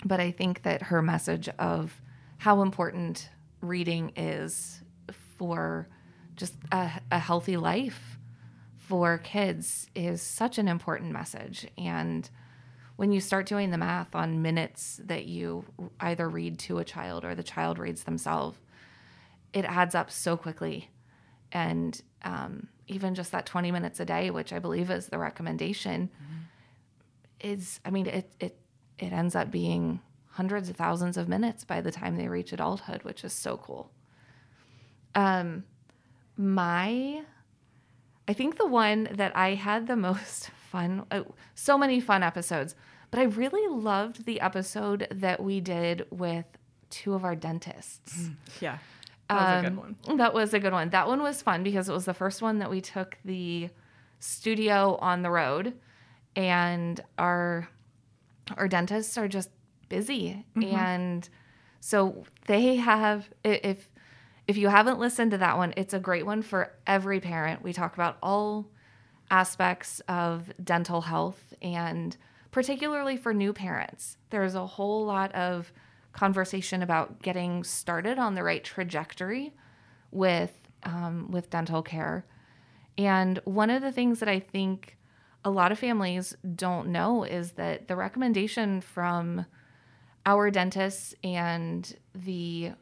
but 0.06 0.20
I 0.20 0.30
think 0.30 0.62
that 0.62 0.84
her 0.84 1.02
message 1.02 1.50
of 1.58 2.00
how 2.38 2.62
important 2.62 3.30
reading 3.62 4.12
is 4.16 4.82
for 5.42 5.88
just 6.36 6.54
a, 6.72 6.92
a 7.10 7.18
healthy 7.18 7.58
life 7.58 8.20
for 8.78 9.18
kids 9.18 9.90
is 9.96 10.22
such 10.22 10.60
an 10.60 10.68
important 10.68 11.12
message. 11.12 11.66
And 11.80 12.30
when 12.96 13.12
you 13.12 13.20
start 13.20 13.48
doing 13.48 13.72
the 13.72 13.78
math 13.80 14.14
on 14.14 14.44
minutes 14.44 15.02
that 15.04 15.26
you 15.26 15.66
either 16.00 16.30
read 16.30 16.60
to 16.60 16.78
a 16.78 16.84
child 16.86 17.26
or 17.26 17.34
the 17.34 17.42
child 17.42 17.80
reads 17.80 18.04
themselves, 18.04 18.60
it 19.52 19.66
adds 19.66 19.96
up 19.96 20.12
so 20.12 20.38
quickly. 20.38 20.92
And 21.52 22.00
um, 22.22 22.68
even 22.86 23.16
just 23.16 23.32
that 23.32 23.48
20 23.48 23.72
minutes 23.72 24.00
a 24.00 24.06
day, 24.06 24.30
which 24.30 24.54
I 24.54 24.60
believe 24.60 24.92
is 24.92 25.08
the 25.08 25.18
recommendation, 25.18 26.12
is, 27.40 27.80
I 27.84 27.90
mean, 27.90 28.06
it, 28.06 28.32
it, 28.40 28.58
it 29.00 29.12
ends 29.12 29.34
up 29.36 29.50
being 29.50 30.02
hundreds 30.28 30.70
of 30.70 30.76
thousands 30.76 31.18
of 31.18 31.28
minutes 31.28 31.64
by 31.64 31.82
the 31.82 31.92
time 31.92 32.16
they 32.16 32.28
reach 32.28 32.54
adulthood, 32.54 33.02
which 33.02 33.24
is 33.24 33.34
so 33.34 33.58
cool. 33.58 33.90
Um, 35.16 35.64
my, 36.38 37.24
I 38.28 38.34
think 38.34 38.58
the 38.58 38.68
one 38.68 39.10
that 39.12 39.36
I 39.36 39.56
had 39.56 39.88
the 39.88 39.96
most 40.08 40.50
fun, 40.72 41.06
uh, 41.12 41.24
so 41.56 41.78
many 41.78 42.00
fun 42.00 42.24
episodes, 42.24 42.76
but 43.10 43.20
I 43.20 43.24
really 43.24 43.68
loved 43.68 44.26
the 44.26 44.40
episode 44.40 45.08
that 45.12 45.44
we 45.44 45.60
did 45.60 46.06
with 46.12 46.46
two 46.90 47.14
of 47.14 47.24
our 47.26 47.36
dentists. 47.36 48.30
Yeah. 48.60 48.78
That 49.30 49.36
was 49.36 49.60
a 49.60 49.62
good 49.70 49.80
Um, 49.80 49.96
one. 50.08 50.18
That 50.18 50.34
was 50.34 50.54
a 50.54 50.60
good 50.60 50.74
one. 50.74 50.90
That 50.90 51.08
one 51.08 51.22
was 51.22 51.42
fun 51.42 51.64
because 51.64 51.88
it 51.88 51.94
was 51.94 52.06
the 52.06 52.14
first 52.14 52.42
one 52.42 52.60
that 52.60 52.70
we 52.70 52.82
took 52.82 53.18
the 53.24 53.70
studio 54.20 54.98
on 55.02 55.22
the 55.22 55.30
road, 55.32 55.74
and 56.36 57.00
our 57.18 57.70
our 58.58 58.68
dentists 58.68 59.18
are 59.18 59.28
just 59.30 59.50
busy, 59.88 60.46
and 60.56 61.30
so 61.80 62.24
they 62.48 62.76
have. 62.76 63.30
If 63.46 63.90
if 64.48 64.58
you 64.58 64.70
haven't 64.70 65.00
listened 65.00 65.32
to 65.32 65.38
that 65.38 65.58
one, 65.58 65.74
it's 65.78 65.94
a 65.94 66.00
great 66.00 66.26
one 66.26 66.42
for 66.42 66.74
every 66.86 67.20
parent. 67.20 67.62
We 67.62 67.74
talk 67.74 67.94
about 67.94 68.18
all 68.22 68.68
aspects 69.30 70.02
of 70.08 70.52
dental 70.64 71.02
health 71.02 71.54
and 71.62 72.18
particularly 72.52 73.16
for 73.16 73.34
new 73.34 73.54
parents. 73.54 74.18
There's 74.30 74.56
a 74.56 74.66
whole 74.66 75.06
lot 75.06 75.34
of 75.34 75.72
conversation 76.12 76.82
about 76.82 77.22
getting 77.22 77.64
started 77.64 78.20
on 78.20 78.36
the 78.36 78.44
right 78.44 78.64
trajectory 78.64 79.54
with 80.12 80.52
um, 80.84 81.30
with 81.32 81.50
dental 81.50 81.82
care. 81.82 82.26
And 82.98 83.40
one 83.46 83.70
of 83.70 83.82
the 83.82 83.92
things 83.92 84.20
that 84.20 84.28
I 84.28 84.40
think 84.40 84.98
a 85.46 85.50
lot 85.50 85.72
of 85.72 85.80
families 85.80 86.36
don't 86.56 86.90
know 86.90 87.24
is 87.24 87.54
that 87.54 87.88
the 87.88 87.96
recommendation 87.96 88.82
from 88.82 89.46
our 90.26 90.52
dentists 90.52 91.16
and 91.24 91.96
the 92.14 92.74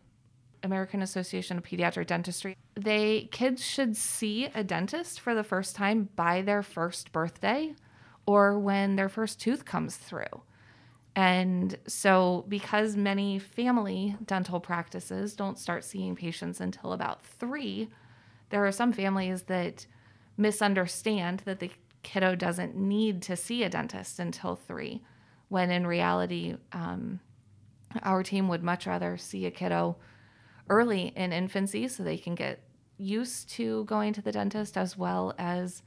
American 0.64 1.02
Association 1.02 1.58
of 1.58 1.64
Pediatric 1.64 2.08
Dentistry, 2.08 2.56
they 2.76 3.30
kids 3.32 3.64
should 3.64 3.96
see 3.96 4.46
a 4.56 4.64
dentist 4.64 5.20
for 5.20 5.34
the 5.34 5.44
first 5.44 5.76
time 5.76 6.10
by 6.16 6.42
their 6.42 6.64
first 6.64 7.12
birthday 7.12 7.74
or 8.26 8.60
when 8.60 8.96
their 8.96 9.10
first 9.10 9.40
tooth 9.40 9.66
comes 9.66 9.96
through. 9.96 10.44
And 11.16 11.78
so, 11.88 12.46
because 12.48 12.96
many 12.96 13.40
family 13.40 14.16
dental 14.26 14.60
practices 14.60 15.36
don't 15.36 15.58
start 15.58 15.84
seeing 15.84 16.16
patients 16.16 16.62
until 16.62 16.94
about 16.94 17.24
three, 17.24 17.90
there 18.50 18.66
are 18.66 18.72
some 18.72 18.94
families 18.94 19.44
that 19.44 19.86
misunderstand 20.38 21.42
that 21.46 21.60
the 21.60 21.72
kiddo 22.04 22.36
doesn't 22.36 22.76
need 22.76 23.22
to 23.24 23.36
see 23.36 23.64
a 23.64 23.70
dentist 23.70 24.20
until 24.20 24.56
three, 24.56 25.02
when 25.50 25.72
in 25.72 25.86
reality, 25.86 26.56
um, 26.72 27.20
our 28.04 28.24
team 28.24 28.48
would 28.48 28.64
much 28.64 28.86
rather 28.86 29.18
see 29.18 29.46
a 29.46 29.52
kiddo 29.52 29.98
early 30.70 31.14
in 31.16 31.34
infancy 31.34 31.88
so 31.88 32.04
they 32.04 32.18
can 32.18 32.36
get 32.36 32.60
used 32.98 33.50
to 33.50 33.86
going 33.86 34.14
to 34.14 34.22
the 34.22 34.32
dentist 34.32 34.78
as 34.78 34.98
well 34.98 35.34
as 35.38 35.82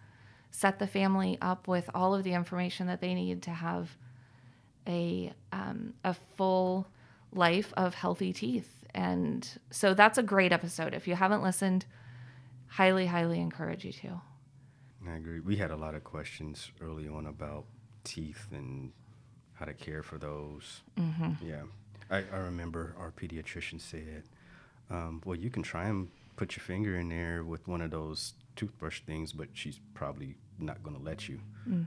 set 0.50 0.78
the 0.78 0.86
family 0.86 1.38
up 1.40 1.68
with 1.68 1.88
all 1.94 2.14
of 2.14 2.24
the 2.24 2.32
information 2.32 2.86
that 2.86 3.00
they 3.00 3.14
need 3.14 3.42
to 3.42 3.50
have 3.50 3.96
a 4.86 5.32
um, 5.52 5.94
a 6.04 6.14
full 6.14 6.86
life 7.32 7.72
of 7.76 7.94
healthy 7.94 8.32
teeth. 8.32 8.84
And 8.94 9.48
so 9.70 9.94
that's 9.94 10.18
a 10.18 10.22
great 10.22 10.52
episode. 10.52 10.92
If 10.92 11.08
you 11.08 11.14
haven't 11.14 11.42
listened, 11.42 11.86
highly, 12.66 13.06
highly 13.06 13.40
encourage 13.40 13.84
you 13.84 13.92
to. 13.92 14.20
I 15.08 15.16
agree. 15.16 15.40
We 15.40 15.56
had 15.56 15.70
a 15.70 15.76
lot 15.76 15.94
of 15.94 16.04
questions 16.04 16.70
early 16.80 17.08
on 17.08 17.26
about 17.26 17.64
teeth 18.04 18.48
and 18.52 18.92
how 19.54 19.64
to 19.64 19.74
care 19.74 20.02
for 20.02 20.18
those. 20.18 20.82
Mm-hmm. 20.98 21.46
Yeah. 21.46 21.62
I, 22.10 22.24
I 22.32 22.38
remember 22.38 22.94
our 22.98 23.10
pediatrician 23.10 23.80
said, 23.80 24.24
um, 24.92 25.22
well, 25.24 25.36
you 25.36 25.50
can 25.50 25.62
try 25.62 25.86
and 25.86 26.08
put 26.36 26.54
your 26.56 26.62
finger 26.62 26.98
in 26.98 27.08
there 27.08 27.42
with 27.44 27.66
one 27.66 27.80
of 27.80 27.90
those 27.90 28.34
toothbrush 28.56 29.00
things, 29.02 29.32
but 29.32 29.48
she's 29.52 29.80
probably 29.94 30.36
not 30.58 30.82
going 30.82 30.96
to 30.96 31.02
let 31.02 31.28
you. 31.28 31.40
Mm. 31.68 31.86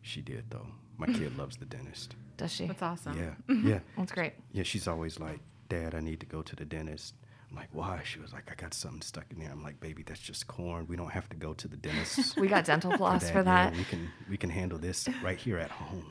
She 0.00 0.22
did, 0.22 0.44
though. 0.50 0.66
My 0.96 1.06
kid 1.12 1.36
loves 1.36 1.56
the 1.56 1.66
dentist. 1.66 2.16
Does 2.36 2.52
she? 2.52 2.66
That's 2.66 2.82
awesome. 2.82 3.18
Yeah. 3.18 3.54
Yeah. 3.62 3.80
That's 3.96 4.12
great. 4.12 4.32
Yeah. 4.52 4.62
She's 4.62 4.88
always 4.88 5.20
like, 5.20 5.40
Dad, 5.68 5.94
I 5.94 6.00
need 6.00 6.20
to 6.20 6.26
go 6.26 6.42
to 6.42 6.56
the 6.56 6.64
dentist. 6.64 7.14
I'm 7.50 7.56
like, 7.56 7.68
why? 7.72 8.00
She 8.02 8.18
was 8.18 8.32
like, 8.32 8.50
I 8.50 8.54
got 8.54 8.72
something 8.72 9.02
stuck 9.02 9.26
in 9.30 9.38
there. 9.38 9.50
I'm 9.50 9.62
like, 9.62 9.78
baby, 9.78 10.02
that's 10.02 10.20
just 10.20 10.46
corn. 10.46 10.86
We 10.88 10.96
don't 10.96 11.12
have 11.12 11.28
to 11.28 11.36
go 11.36 11.52
to 11.52 11.68
the 11.68 11.76
dentist. 11.76 12.36
we 12.40 12.48
got 12.48 12.64
dental 12.64 12.96
floss 12.96 13.28
for 13.30 13.42
that. 13.42 13.42
For 13.42 13.42
that. 13.42 13.72
Yeah, 13.74 13.78
we 13.78 13.84
can 13.84 14.10
we 14.30 14.36
can 14.38 14.48
handle 14.48 14.78
this 14.78 15.06
right 15.22 15.36
here 15.36 15.58
at 15.58 15.70
home. 15.70 16.06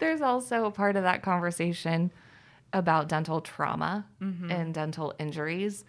There's 0.00 0.20
also 0.20 0.64
a 0.64 0.70
part 0.70 0.96
of 0.96 1.04
that 1.04 1.22
conversation 1.22 2.10
about 2.72 3.08
dental 3.08 3.40
trauma 3.40 4.06
mm-hmm. 4.20 4.50
and 4.50 4.74
dental 4.74 5.14
injuries 5.18 5.84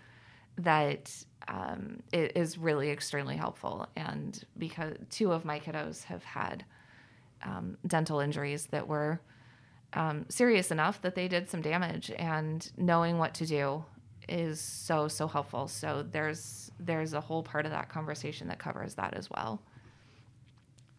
that 0.57 1.11
um, 1.47 2.01
it 2.11 2.33
is 2.35 2.57
really 2.57 2.89
extremely 2.89 3.35
helpful. 3.35 3.87
And 3.95 4.41
because 4.57 4.95
two 5.09 5.31
of 5.31 5.45
my 5.45 5.59
kiddos 5.59 6.03
have 6.03 6.23
had 6.23 6.63
um, 7.43 7.77
dental 7.87 8.19
injuries 8.19 8.67
that 8.67 8.87
were 8.87 9.19
um, 9.93 10.25
serious 10.29 10.71
enough 10.71 11.01
that 11.01 11.15
they 11.15 11.27
did 11.27 11.49
some 11.49 11.61
damage, 11.61 12.11
and 12.17 12.69
knowing 12.77 13.17
what 13.17 13.33
to 13.35 13.45
do 13.45 13.83
is 14.27 14.59
so 14.59 15.07
so 15.07 15.27
helpful. 15.27 15.67
So 15.67 16.05
there's 16.09 16.71
there's 16.79 17.13
a 17.13 17.21
whole 17.21 17.41
part 17.41 17.65
of 17.65 17.71
that 17.71 17.89
conversation 17.89 18.47
that 18.49 18.59
covers 18.59 18.95
that 18.95 19.15
as 19.15 19.29
well. 19.29 19.61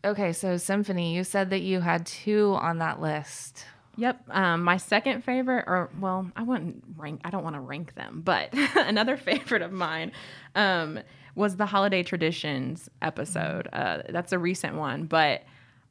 Okay, 0.04 0.32
so 0.32 0.56
Symphony, 0.56 1.14
you 1.14 1.24
said 1.24 1.50
that 1.50 1.60
you 1.60 1.80
had 1.80 2.06
two 2.06 2.56
on 2.58 2.78
that 2.78 3.00
list. 3.00 3.66
Yep. 3.96 4.22
Um, 4.30 4.62
my 4.62 4.76
second 4.76 5.24
favorite, 5.24 5.64
or 5.66 5.90
well, 5.98 6.30
I 6.36 6.42
wouldn't 6.42 6.84
rank. 6.96 7.20
I 7.24 7.30
don't 7.30 7.44
want 7.44 7.56
to 7.56 7.60
rank 7.60 7.94
them, 7.94 8.22
but 8.24 8.50
another 8.76 9.16
favorite 9.16 9.62
of 9.62 9.72
mine 9.72 10.12
um, 10.54 11.00
was 11.34 11.56
the 11.56 11.66
holiday 11.66 12.02
traditions 12.02 12.88
episode. 13.02 13.68
Uh, 13.72 14.02
that's 14.08 14.32
a 14.32 14.38
recent 14.38 14.76
one, 14.76 15.04
but 15.04 15.42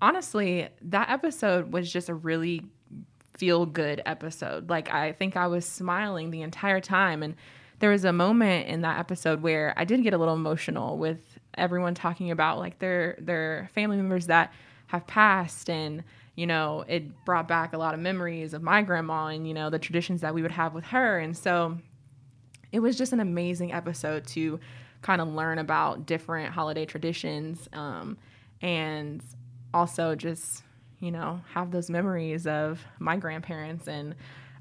honestly, 0.01 0.69
that 0.81 1.09
episode 1.09 1.71
was 1.71 1.91
just 1.91 2.09
a 2.09 2.13
really 2.13 2.63
feel 3.37 3.65
good 3.65 4.01
episode. 4.05 4.69
Like 4.69 4.91
I 4.91 5.13
think 5.13 5.37
I 5.37 5.47
was 5.47 5.65
smiling 5.65 6.31
the 6.31 6.41
entire 6.41 6.81
time, 6.81 7.21
and 7.21 7.35
there 7.79 7.89
was 7.89 8.05
a 8.05 8.13
moment 8.13 8.67
in 8.67 8.81
that 8.81 8.99
episode 8.99 9.41
where 9.41 9.73
I 9.77 9.85
did 9.85 10.03
get 10.03 10.13
a 10.13 10.17
little 10.17 10.35
emotional 10.35 10.97
with 10.97 11.39
everyone 11.57 11.95
talking 11.95 12.31
about 12.31 12.57
like 12.59 12.79
their 12.79 13.17
their 13.19 13.69
family 13.73 13.97
members 13.97 14.27
that 14.27 14.53
have 14.87 15.05
passed 15.07 15.69
and 15.69 16.03
you 16.39 16.47
know, 16.47 16.85
it 16.87 17.25
brought 17.25 17.49
back 17.49 17.73
a 17.73 17.77
lot 17.77 17.93
of 17.93 17.99
memories 17.99 18.53
of 18.53 18.63
my 18.63 18.81
grandma 18.81 19.25
and, 19.25 19.45
you 19.45 19.53
know, 19.53 19.69
the 19.69 19.77
traditions 19.77 20.21
that 20.21 20.33
we 20.33 20.41
would 20.41 20.53
have 20.53 20.73
with 20.73 20.85
her. 20.85 21.19
And 21.19 21.37
so 21.37 21.77
it 22.71 22.79
was 22.79 22.97
just 22.97 23.11
an 23.11 23.19
amazing 23.19 23.73
episode 23.73 24.25
to 24.27 24.57
kind 25.01 25.19
of 25.19 25.27
learn 25.27 25.59
about 25.59 26.05
different 26.05 26.53
holiday 26.53 26.85
traditions 26.85 27.67
um, 27.73 28.17
and 28.61 29.21
also 29.73 30.15
just, 30.15 30.63
you 31.01 31.11
know, 31.11 31.41
have 31.53 31.71
those 31.71 31.89
memories 31.89 32.47
of 32.47 32.85
my 32.99 33.17
grandparents 33.17 33.89
and 33.89 34.15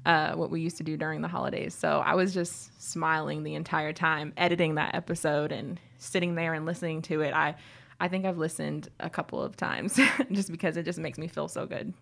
uh, 0.05 0.33
what 0.33 0.51
we 0.51 0.59
used 0.59 0.75
to 0.79 0.83
do 0.83 0.97
during 0.97 1.21
the 1.21 1.29
holidays. 1.29 1.73
So 1.73 2.03
I 2.05 2.13
was 2.13 2.33
just 2.33 2.81
smiling 2.91 3.43
the 3.43 3.55
entire 3.55 3.93
time 3.93 4.33
editing 4.35 4.75
that 4.75 4.95
episode 4.95 5.53
and 5.53 5.79
sitting 5.97 6.35
there 6.35 6.53
and 6.53 6.65
listening 6.65 7.01
to 7.03 7.21
it. 7.21 7.33
I 7.33 7.55
I 7.99 8.07
think 8.07 8.25
I've 8.25 8.37
listened 8.37 8.89
a 8.99 9.09
couple 9.09 9.41
of 9.41 9.57
times 9.57 9.99
just 10.31 10.51
because 10.51 10.77
it 10.77 10.83
just 10.83 10.99
makes 10.99 11.17
me 11.17 11.27
feel 11.27 11.47
so 11.47 11.65
good. 11.65 11.93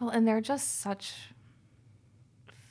Well, 0.00 0.10
and 0.10 0.26
they're 0.26 0.40
just 0.40 0.80
such 0.80 1.14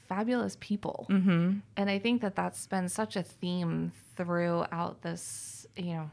fabulous 0.08 0.58
people. 0.60 1.08
Mm-hmm. 1.10 1.60
And 1.78 1.90
I 1.90 2.00
think 2.00 2.22
that 2.22 2.36
that's 2.36 2.68
been 2.68 2.90
such 2.90 3.16
a 3.16 3.24
theme 3.24 3.94
throughout 4.18 5.04
this, 5.04 5.66
you 5.78 5.94
know, 5.94 6.10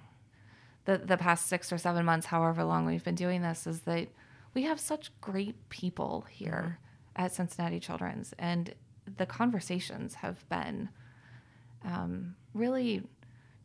the, 0.85 0.99
the 0.99 1.17
past 1.17 1.49
six 1.49 1.73
or 1.73 1.79
seven 1.79 2.05
months, 2.05 2.27
however 2.27 2.65
long 2.65 2.87
we've 2.87 3.03
been 3.03 3.17
doing 3.17 3.43
this, 3.43 3.67
is 3.67 3.81
that 3.81 4.09
we 4.55 4.63
have 4.63 4.79
such 4.79 5.11
great 5.21 5.69
people 5.69 6.25
here 6.31 6.79
mm-hmm. 7.17 7.25
at 7.25 7.33
Cincinnati 7.33 7.81
Children's. 7.81 8.35
And 8.39 8.75
the 9.17 9.27
conversations 9.27 10.15
have 10.15 10.49
been 10.49 10.91
um, 11.85 12.37
really 12.55 13.03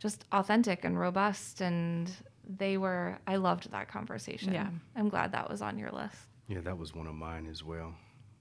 just 0.04 0.26
authentic 0.34 0.84
and 0.84 1.00
robust 1.00 1.62
and 1.62 2.12
they 2.46 2.78
were 2.78 3.18
I 3.26 3.38
loved 3.38 3.72
that 3.72 3.88
conversation. 3.88 4.54
Yeah. 4.54 4.68
I'm 4.98 5.08
glad 5.08 5.32
that 5.32 5.50
was 5.50 5.62
on 5.62 5.80
your 5.80 5.92
list. 5.92 6.18
Yeah, 6.50 6.60
that 6.60 6.78
was 6.78 6.94
one 6.94 7.08
of 7.08 7.16
mine 7.16 7.48
as 7.50 7.64
well. 7.64 7.96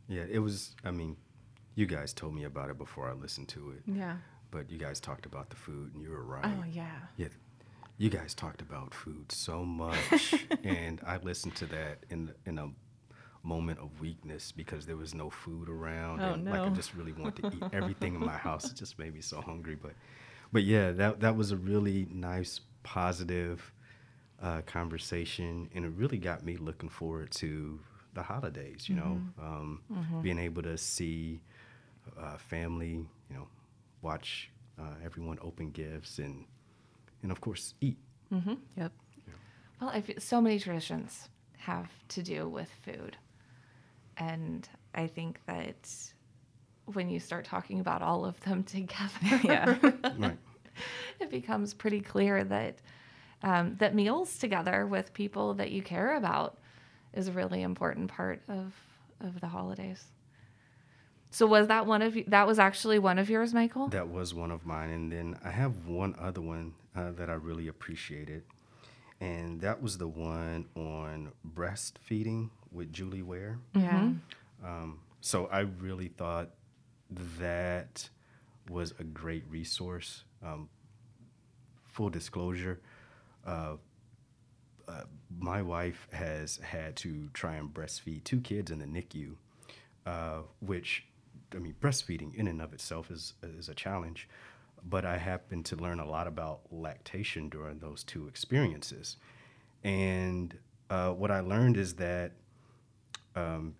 Yeah, 0.08 0.24
it 0.28 0.40
was 0.40 0.74
I 0.84 0.90
mean, 0.90 1.16
you 1.76 1.86
guys 1.86 2.12
told 2.12 2.34
me 2.34 2.44
about 2.44 2.68
it 2.68 2.78
before 2.78 3.08
I 3.08 3.12
listened 3.12 3.48
to 3.50 3.70
it. 3.70 3.82
Yeah. 3.86 4.16
But 4.50 4.70
you 4.70 4.76
guys 4.76 4.98
talked 4.98 5.24
about 5.24 5.50
the 5.50 5.56
food 5.56 5.94
and 5.94 6.02
you 6.02 6.10
were 6.10 6.24
right. 6.24 6.44
Oh 6.44 6.64
yeah. 6.68 6.98
Yeah. 7.16 7.28
You 7.96 8.10
guys 8.10 8.34
talked 8.34 8.60
about 8.60 8.92
food 8.92 9.30
so 9.30 9.64
much 9.64 10.34
and 10.64 11.00
I 11.06 11.18
listened 11.18 11.54
to 11.56 11.66
that 11.66 12.04
in 12.10 12.32
in 12.44 12.58
a 12.58 12.70
moment 13.44 13.78
of 13.78 14.00
weakness 14.00 14.50
because 14.50 14.84
there 14.84 14.96
was 14.96 15.14
no 15.14 15.30
food 15.30 15.68
around 15.68 16.20
oh, 16.22 16.32
and 16.32 16.44
no. 16.44 16.50
like 16.50 16.60
I 16.60 16.68
just 16.70 16.94
really 16.94 17.12
wanted 17.12 17.42
to 17.50 17.56
eat 17.56 17.64
everything 17.72 18.16
in 18.16 18.20
my 18.20 18.36
house. 18.36 18.64
It 18.64 18.74
just 18.74 18.98
made 18.98 19.14
me 19.14 19.20
so 19.20 19.40
hungry, 19.40 19.76
but 19.80 19.92
but 20.52 20.64
yeah, 20.64 20.92
that 20.92 21.20
that 21.20 21.36
was 21.36 21.50
a 21.50 21.56
really 21.56 22.06
nice, 22.10 22.60
positive 22.82 23.72
uh, 24.42 24.60
conversation, 24.62 25.68
and 25.74 25.84
it 25.84 25.92
really 25.96 26.18
got 26.18 26.44
me 26.44 26.56
looking 26.56 26.88
forward 26.88 27.30
to 27.32 27.80
the 28.14 28.22
holidays. 28.22 28.88
You 28.88 28.96
know, 28.96 29.20
mm-hmm. 29.20 29.44
Um, 29.44 29.80
mm-hmm. 29.90 30.22
being 30.22 30.38
able 30.38 30.62
to 30.62 30.76
see 30.76 31.40
uh, 32.20 32.36
family, 32.36 33.06
you 33.30 33.36
know, 33.36 33.48
watch 34.02 34.50
uh, 34.78 34.94
everyone 35.04 35.38
open 35.42 35.70
gifts, 35.70 36.18
and 36.18 36.44
and 37.22 37.32
of 37.32 37.40
course 37.40 37.74
eat. 37.80 37.98
Mm-hmm. 38.32 38.54
Yep. 38.76 38.92
Yeah. 39.26 39.34
Well, 39.80 39.90
I 39.90 40.00
feel 40.00 40.16
so 40.18 40.40
many 40.40 40.58
traditions 40.58 41.28
have 41.58 41.90
to 42.08 42.22
do 42.22 42.48
with 42.48 42.68
food, 42.84 43.16
and 44.16 44.68
I 44.94 45.06
think 45.06 45.40
that 45.46 45.88
when 46.86 47.08
you 47.08 47.20
start 47.20 47.44
talking 47.44 47.80
about 47.80 48.02
all 48.02 48.24
of 48.24 48.40
them 48.40 48.62
together, 48.64 49.40
yeah, 49.44 49.78
right. 50.18 50.38
it 51.20 51.30
becomes 51.30 51.74
pretty 51.74 52.00
clear 52.00 52.44
that 52.44 52.78
um, 53.42 53.76
that 53.78 53.94
meals 53.94 54.38
together 54.38 54.86
with 54.86 55.12
people 55.12 55.54
that 55.54 55.70
you 55.72 55.82
care 55.82 56.16
about 56.16 56.58
is 57.12 57.28
a 57.28 57.32
really 57.32 57.62
important 57.62 58.08
part 58.08 58.42
of 58.48 58.72
of 59.20 59.40
the 59.40 59.48
holidays. 59.48 60.04
So 61.30 61.46
was 61.46 61.68
that 61.68 61.86
one 61.86 62.02
of 62.02 62.14
you? 62.14 62.24
That 62.28 62.46
was 62.46 62.58
actually 62.58 62.98
one 62.98 63.18
of 63.18 63.30
yours, 63.30 63.54
Michael. 63.54 63.88
That 63.88 64.08
was 64.08 64.34
one 64.34 64.50
of 64.50 64.66
mine, 64.66 64.90
and 64.90 65.10
then 65.10 65.38
I 65.42 65.50
have 65.50 65.86
one 65.86 66.14
other 66.18 66.42
one 66.42 66.74
uh, 66.94 67.12
that 67.12 67.30
I 67.30 67.34
really 67.34 67.68
appreciated, 67.68 68.42
and 69.20 69.60
that 69.62 69.82
was 69.82 69.96
the 69.96 70.08
one 70.08 70.66
on 70.76 71.32
breastfeeding 71.54 72.50
with 72.70 72.92
Julie 72.92 73.22
Ware. 73.22 73.58
Yeah. 73.74 73.90
Mm-hmm. 73.90 74.66
Um, 74.66 75.00
so 75.22 75.46
I 75.46 75.60
really 75.60 76.08
thought 76.08 76.50
that 77.38 78.10
was 78.68 78.94
a 78.98 79.04
great 79.04 79.44
resource. 79.48 80.24
Um, 80.42 80.68
full 81.84 82.10
disclosure, 82.10 82.80
uh, 83.46 83.76
uh, 84.88 85.02
my 85.38 85.62
wife 85.62 86.08
has 86.12 86.56
had 86.58 86.96
to 86.96 87.28
try 87.32 87.56
and 87.56 87.72
breastfeed 87.72 88.24
two 88.24 88.40
kids 88.40 88.70
in 88.70 88.78
the 88.78 88.86
NICU, 88.86 89.34
uh, 90.06 90.42
which, 90.60 91.04
I 91.54 91.58
mean, 91.58 91.74
breastfeeding 91.80 92.34
in 92.34 92.48
and 92.48 92.60
of 92.60 92.72
itself 92.72 93.10
is 93.10 93.34
is 93.42 93.68
a 93.68 93.74
challenge. 93.74 94.28
But 94.84 95.04
I 95.04 95.16
happened 95.16 95.64
to 95.66 95.76
learn 95.76 96.00
a 96.00 96.04
lot 96.04 96.26
about 96.26 96.62
lactation 96.72 97.48
during 97.48 97.78
those 97.78 98.02
two 98.02 98.26
experiences, 98.26 99.16
and 99.84 100.56
uh, 100.90 101.10
what 101.10 101.30
I 101.30 101.40
learned 101.40 101.76
is 101.76 101.94
that 101.94 102.32
um, 103.36 103.76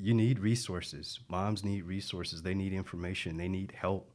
you 0.00 0.14
need 0.14 0.38
resources. 0.38 1.20
Moms 1.28 1.64
need 1.64 1.84
resources. 1.84 2.42
They 2.42 2.54
need 2.54 2.72
information. 2.72 3.36
They 3.36 3.48
need 3.48 3.72
help. 3.76 4.10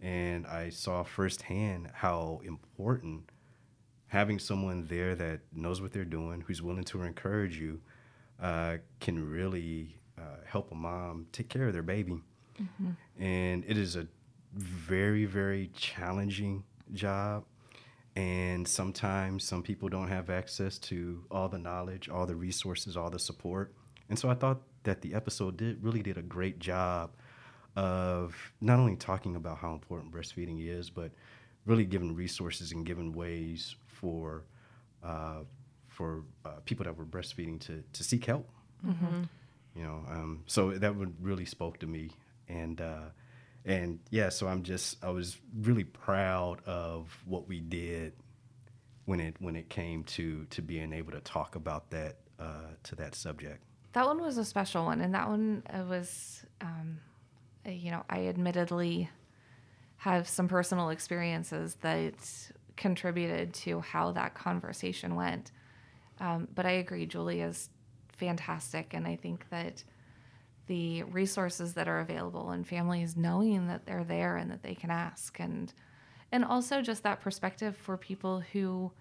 And 0.00 0.46
I 0.46 0.68
saw 0.70 1.02
firsthand 1.02 1.90
how 1.92 2.40
important 2.44 3.30
having 4.08 4.38
someone 4.38 4.86
there 4.86 5.14
that 5.16 5.40
knows 5.52 5.80
what 5.80 5.92
they're 5.92 6.04
doing, 6.04 6.42
who's 6.46 6.62
willing 6.62 6.84
to 6.84 7.02
encourage 7.02 7.58
you, 7.58 7.80
uh, 8.40 8.76
can 9.00 9.28
really 9.28 9.96
uh, 10.18 10.22
help 10.44 10.70
a 10.70 10.74
mom 10.74 11.26
take 11.32 11.48
care 11.48 11.66
of 11.66 11.72
their 11.72 11.82
baby. 11.82 12.20
Mm-hmm. 12.60 13.22
And 13.22 13.64
it 13.66 13.76
is 13.76 13.96
a 13.96 14.06
very, 14.54 15.24
very 15.24 15.70
challenging 15.74 16.64
job. 16.92 17.44
And 18.14 18.66
sometimes 18.66 19.44
some 19.44 19.62
people 19.62 19.88
don't 19.88 20.08
have 20.08 20.30
access 20.30 20.78
to 20.78 21.24
all 21.30 21.48
the 21.48 21.58
knowledge, 21.58 22.08
all 22.08 22.26
the 22.26 22.36
resources, 22.36 22.96
all 22.96 23.10
the 23.10 23.18
support. 23.18 23.74
And 24.08 24.18
so 24.18 24.28
I 24.28 24.34
thought 24.34 24.60
that 24.84 25.02
the 25.02 25.14
episode 25.14 25.56
did 25.56 25.82
really 25.82 26.02
did 26.02 26.16
a 26.16 26.22
great 26.22 26.58
job 26.58 27.10
of 27.74 28.34
not 28.60 28.78
only 28.78 28.96
talking 28.96 29.36
about 29.36 29.58
how 29.58 29.72
important 29.72 30.12
breastfeeding 30.12 30.66
is, 30.66 30.88
but 30.90 31.10
really 31.66 31.84
giving 31.84 32.14
resources 32.14 32.72
and 32.72 32.86
giving 32.86 33.12
ways 33.12 33.76
for 33.86 34.44
uh, 35.02 35.40
for 35.88 36.24
uh, 36.44 36.60
people 36.64 36.84
that 36.84 36.96
were 36.96 37.04
breastfeeding 37.04 37.60
to 37.60 37.82
to 37.92 38.04
seek 38.04 38.24
help. 38.24 38.48
Mm-hmm. 38.84 39.22
You 39.74 39.82
know, 39.82 40.04
um, 40.10 40.44
so 40.46 40.70
that 40.72 40.96
would 40.96 41.14
really 41.22 41.44
spoke 41.44 41.78
to 41.80 41.86
me, 41.86 42.10
and 42.48 42.80
uh, 42.80 43.10
and 43.64 43.98
yeah, 44.10 44.30
so 44.30 44.46
I'm 44.46 44.62
just 44.62 45.04
I 45.04 45.10
was 45.10 45.36
really 45.60 45.84
proud 45.84 46.62
of 46.64 47.14
what 47.26 47.46
we 47.46 47.60
did 47.60 48.14
when 49.04 49.20
it 49.20 49.36
when 49.40 49.56
it 49.56 49.68
came 49.68 50.04
to 50.04 50.46
to 50.46 50.62
being 50.62 50.92
able 50.92 51.12
to 51.12 51.20
talk 51.20 51.56
about 51.56 51.90
that 51.90 52.16
uh, 52.38 52.72
to 52.84 52.94
that 52.96 53.14
subject. 53.14 53.65
That 53.96 54.04
one 54.04 54.20
was 54.20 54.36
a 54.36 54.44
special 54.44 54.84
one, 54.84 55.00
and 55.00 55.14
that 55.14 55.26
one 55.26 55.62
uh, 55.72 55.82
was, 55.88 56.44
um, 56.60 57.00
uh, 57.66 57.70
you 57.70 57.90
know, 57.90 58.04
I 58.10 58.26
admittedly 58.26 59.08
have 59.96 60.28
some 60.28 60.48
personal 60.48 60.90
experiences 60.90 61.76
that 61.80 62.12
contributed 62.76 63.54
to 63.54 63.80
how 63.80 64.12
that 64.12 64.34
conversation 64.34 65.14
went. 65.14 65.50
Um, 66.20 66.46
but 66.54 66.66
I 66.66 66.72
agree, 66.72 67.06
Julie 67.06 67.40
is 67.40 67.70
fantastic, 68.12 68.92
and 68.92 69.08
I 69.08 69.16
think 69.16 69.48
that 69.48 69.82
the 70.66 71.04
resources 71.04 71.72
that 71.72 71.88
are 71.88 72.00
available 72.00 72.50
and 72.50 72.68
families 72.68 73.16
knowing 73.16 73.66
that 73.68 73.86
they're 73.86 74.04
there 74.04 74.36
and 74.36 74.50
that 74.50 74.62
they 74.62 74.74
can 74.74 74.90
ask 74.90 75.40
and 75.40 75.72
and 76.32 76.44
also 76.44 76.82
just 76.82 77.02
that 77.04 77.22
perspective 77.22 77.74
for 77.74 77.96
people 77.96 78.42
who 78.52 78.92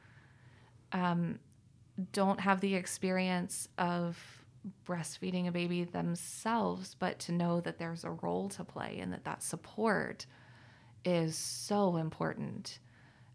um, 0.94 1.38
don't 2.14 2.40
have 2.40 2.62
the 2.62 2.76
experience 2.76 3.68
of 3.78 4.45
breastfeeding 4.88 5.48
a 5.48 5.52
baby 5.52 5.84
themselves, 5.84 6.96
but 6.98 7.20
to 7.20 7.32
know 7.32 7.62
that 7.62 7.78
there's 7.78 8.04
a 8.04 8.12
role 8.12 8.50
to 8.50 8.64
play 8.64 9.00
and 9.00 9.14
that 9.14 9.24
that 9.26 9.44
support 9.44 10.26
is 11.04 11.36
so 11.36 11.98
important 11.98 12.80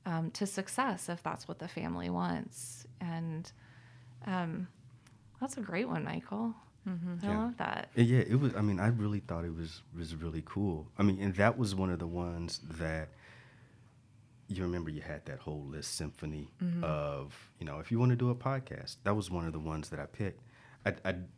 um, 0.06 0.30
to 0.32 0.46
success 0.46 1.08
if 1.08 1.22
that's 1.22 1.46
what 1.46 1.58
the 1.58 1.68
family 1.68 2.10
wants. 2.10 2.86
And 3.00 3.50
um, 4.26 4.68
that's 5.40 5.56
a 5.56 5.60
great 5.60 5.88
one, 5.88 6.04
Michael. 6.04 6.54
Mm-hmm. 6.88 7.26
I 7.26 7.28
yeah. 7.28 7.38
love 7.38 7.56
that. 7.58 7.88
Yeah, 7.94 8.20
it 8.20 8.40
was. 8.40 8.54
I 8.56 8.62
mean, 8.62 8.80
I 8.80 8.88
really 8.88 9.20
thought 9.20 9.44
it 9.44 9.54
was 9.54 9.82
was 9.96 10.16
really 10.16 10.42
cool. 10.46 10.88
I 10.98 11.02
mean, 11.02 11.20
and 11.20 11.34
that 11.36 11.58
was 11.58 11.74
one 11.74 11.90
of 11.90 11.98
the 11.98 12.06
ones 12.06 12.60
that 12.78 13.10
you 14.48 14.62
remember 14.62 14.90
you 14.90 15.02
had 15.02 15.24
that 15.26 15.38
whole 15.38 15.64
list 15.66 15.94
symphony 15.94 16.50
mm-hmm. 16.62 16.82
of 16.82 17.50
you 17.60 17.66
know 17.66 17.78
if 17.78 17.92
you 17.92 17.98
want 17.98 18.10
to 18.10 18.16
do 18.16 18.30
a 18.30 18.34
podcast. 18.34 18.96
That 19.04 19.14
was 19.14 19.30
one 19.30 19.46
of 19.46 19.52
the 19.52 19.58
ones 19.58 19.90
that 19.90 20.00
I 20.00 20.06
picked 20.06 20.42
I, 20.86 20.94
I'm 21.04 21.28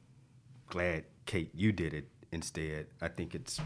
glad 0.67 1.05
Kate 1.27 1.51
you 1.55 1.73
did 1.73 1.95
it 1.95 2.09
instead. 2.33 2.87
I 3.01 3.09
think 3.09 3.35
it's, 3.35 3.61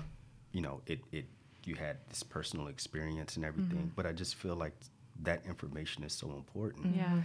you 0.52 0.60
know, 0.60 0.80
it 0.86 1.00
it 1.12 1.26
you 1.64 1.74
had 1.74 1.98
this 2.08 2.22
personal 2.22 2.68
experience 2.68 3.36
and 3.36 3.44
everything, 3.44 3.78
mm-hmm. 3.78 3.96
but 3.96 4.06
I 4.06 4.12
just 4.12 4.36
feel 4.36 4.54
like 4.54 4.74
that 5.22 5.44
information 5.46 6.04
is 6.04 6.12
so 6.12 6.32
important. 6.32 6.94
Yeah. 6.94 7.22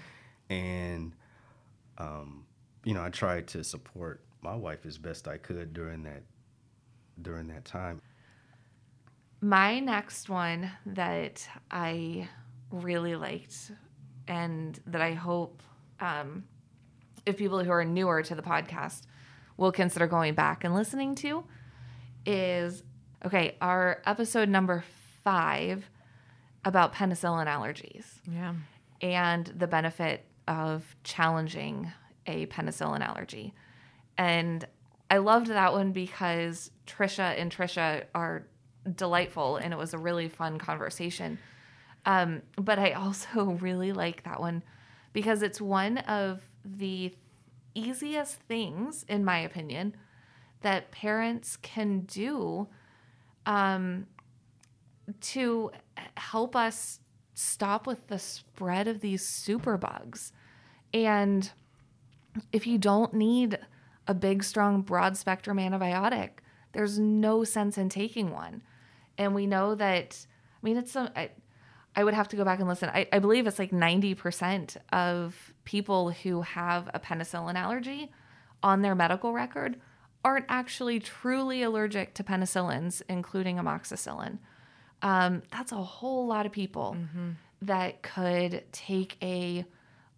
And, 0.49 1.13
um, 1.97 2.45
you 2.83 2.93
know, 2.93 3.03
I 3.03 3.09
tried 3.09 3.47
to 3.49 3.63
support 3.63 4.21
my 4.41 4.55
wife 4.55 4.85
as 4.85 4.97
best 4.97 5.27
I 5.27 5.37
could 5.37 5.73
during 5.73 6.03
that 6.03 6.23
during 7.21 7.47
that 7.47 7.65
time. 7.65 8.01
My 9.41 9.79
next 9.79 10.29
one 10.29 10.71
that 10.85 11.47
I 11.69 12.27
really 12.71 13.15
liked 13.15 13.71
and 14.27 14.79
that 14.87 15.01
I 15.01 15.13
hope 15.13 15.61
um, 15.99 16.43
if 17.25 17.37
people 17.37 17.63
who 17.63 17.71
are 17.71 17.85
newer 17.85 18.21
to 18.23 18.35
the 18.35 18.41
podcast 18.41 19.01
will 19.57 19.71
consider 19.71 20.07
going 20.07 20.33
back 20.33 20.63
and 20.63 20.73
listening 20.73 21.15
to 21.15 21.43
is 22.25 22.83
okay, 23.25 23.55
our 23.61 24.01
episode 24.05 24.49
number 24.49 24.83
five 25.23 25.89
about 26.65 26.93
penicillin 26.93 27.47
allergies. 27.47 28.05
Yeah. 28.29 28.55
And 29.01 29.45
the 29.47 29.67
benefit 29.67 30.25
of 30.47 30.95
challenging 31.03 31.91
a 32.27 32.45
penicillin 32.47 33.01
allergy. 33.01 33.53
And 34.17 34.65
I 35.09 35.17
loved 35.17 35.47
that 35.47 35.73
one 35.73 35.91
because 35.91 36.71
Trisha 36.85 37.39
and 37.39 37.51
Trisha 37.51 38.05
are 38.13 38.47
delightful 38.95 39.57
and 39.57 39.73
it 39.73 39.77
was 39.77 39.93
a 39.93 39.97
really 39.97 40.29
fun 40.29 40.57
conversation. 40.57 41.39
Um, 42.05 42.41
but 42.55 42.79
I 42.79 42.91
also 42.91 43.43
really 43.61 43.93
like 43.93 44.23
that 44.23 44.39
one 44.39 44.63
because 45.13 45.41
it's 45.41 45.59
one 45.59 45.99
of 45.99 46.41
the 46.63 47.13
easiest 47.73 48.35
things, 48.35 49.05
in 49.07 49.23
my 49.23 49.39
opinion, 49.39 49.95
that 50.61 50.91
parents 50.91 51.57
can 51.57 52.01
do 52.01 52.67
um, 53.45 54.07
to 55.19 55.71
help 56.17 56.55
us 56.55 56.99
stop 57.33 57.87
with 57.87 58.07
the 58.07 58.19
spread 58.19 58.87
of 58.87 59.01
these 59.01 59.23
superbugs. 59.23 60.31
And 60.93 61.49
if 62.51 62.67
you 62.67 62.77
don't 62.77 63.13
need 63.13 63.57
a 64.07 64.13
big, 64.13 64.43
strong, 64.43 64.81
broad 64.81 65.17
spectrum 65.17 65.57
antibiotic, 65.57 66.29
there's 66.73 66.99
no 66.99 67.43
sense 67.43 67.77
in 67.77 67.89
taking 67.89 68.31
one. 68.31 68.61
And 69.17 69.35
we 69.35 69.47
know 69.47 69.75
that, 69.75 70.25
I 70.61 70.65
mean, 70.65 70.77
it's 70.77 70.91
some, 70.91 71.09
I, 71.95 72.03
would 72.03 72.13
have 72.13 72.27
to 72.29 72.35
go 72.35 72.45
back 72.45 72.59
and 72.59 72.67
listen. 72.67 72.89
I, 72.89 73.07
I 73.11 73.19
believe 73.19 73.47
it's 73.47 73.59
like 73.59 73.71
90% 73.71 74.77
of 74.91 75.53
people 75.63 76.11
who 76.11 76.41
have 76.41 76.89
a 76.93 76.99
penicillin 76.99 77.55
allergy 77.55 78.11
on 78.63 78.81
their 78.81 78.95
medical 78.95 79.33
record 79.33 79.79
aren't 80.23 80.45
actually 80.49 80.99
truly 80.99 81.63
allergic 81.63 82.13
to 82.15 82.23
penicillins, 82.23 83.01
including 83.09 83.57
amoxicillin. 83.57 84.37
Um, 85.01 85.41
that's 85.51 85.71
a 85.71 85.77
whole 85.77 86.27
lot 86.27 86.45
of 86.45 86.51
people 86.51 86.95
mm-hmm. 86.97 87.31
that 87.63 88.03
could 88.03 88.63
take 88.71 89.17
a 89.21 89.65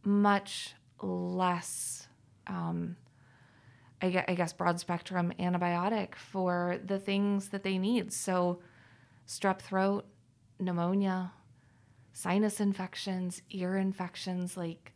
much 0.04 0.74
less, 1.02 2.08
um, 2.48 2.98
I, 4.02 4.10
guess, 4.10 4.26
I 4.28 4.36
guess, 4.36 4.54
broad 4.54 4.80
spectrum 4.80 5.32
antibiotic 5.40 6.16
for 6.16 6.80
the 6.86 7.00
things 7.00 7.50
that 7.50 7.64
they 7.64 7.78
need. 7.78 8.12
So, 8.12 8.60
strep 9.26 9.60
throat, 9.60 10.06
pneumonia, 10.60 11.32
sinus 12.14 12.60
infections, 12.60 13.42
ear 13.50 13.76
infections, 13.76 14.56
like 14.56 14.94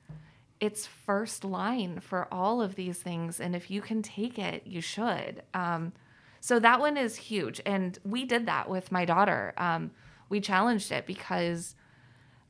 it's 0.60 0.86
first 0.86 1.44
line 1.44 2.00
for 2.00 2.28
all 2.32 2.62
of 2.62 2.76
these 2.76 3.00
things. 3.00 3.40
And 3.40 3.56
if 3.56 3.70
you 3.70 3.82
can 3.82 4.02
take 4.02 4.40
it, 4.40 4.64
you 4.66 4.82
should. 4.82 5.44
Um, 5.54 5.94
so 6.40 6.60
that 6.60 6.80
one 6.80 6.98
is 6.98 7.16
huge. 7.16 7.60
And 7.66 7.98
we 8.04 8.26
did 8.26 8.46
that 8.46 8.70
with 8.70 8.92
my 8.92 9.06
daughter. 9.06 9.54
Um, 9.58 9.92
we 10.30 10.40
challenged 10.40 10.92
it 10.92 11.06
because 11.06 11.76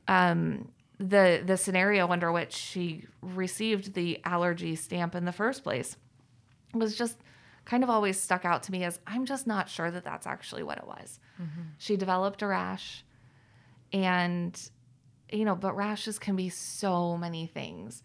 um, 0.06 0.68
the 0.98 1.42
the 1.44 1.56
scenario 1.56 2.08
under 2.08 2.32
which 2.32 2.52
she 2.52 3.04
received 3.22 3.94
the 3.94 4.20
allergy 4.24 4.74
stamp 4.74 5.14
in 5.14 5.24
the 5.24 5.32
first 5.32 5.62
place 5.62 5.96
was 6.74 6.96
just 6.96 7.18
kind 7.64 7.84
of 7.84 7.90
always 7.90 8.18
stuck 8.18 8.44
out 8.44 8.62
to 8.64 8.72
me 8.72 8.82
as 8.84 8.98
I'm 9.06 9.26
just 9.26 9.46
not 9.46 9.68
sure 9.68 9.90
that 9.90 10.04
that's 10.04 10.26
actually 10.26 10.62
what 10.62 10.78
it 10.78 10.86
was. 10.86 11.20
Mm-hmm. 11.40 11.60
She 11.76 11.96
developed 11.96 12.42
a 12.42 12.46
rash 12.46 13.04
and 13.92 14.70
you 15.30 15.44
know 15.44 15.54
but 15.54 15.76
rashes 15.76 16.18
can 16.18 16.36
be 16.36 16.48
so 16.48 17.16
many 17.16 17.46
things 17.46 18.02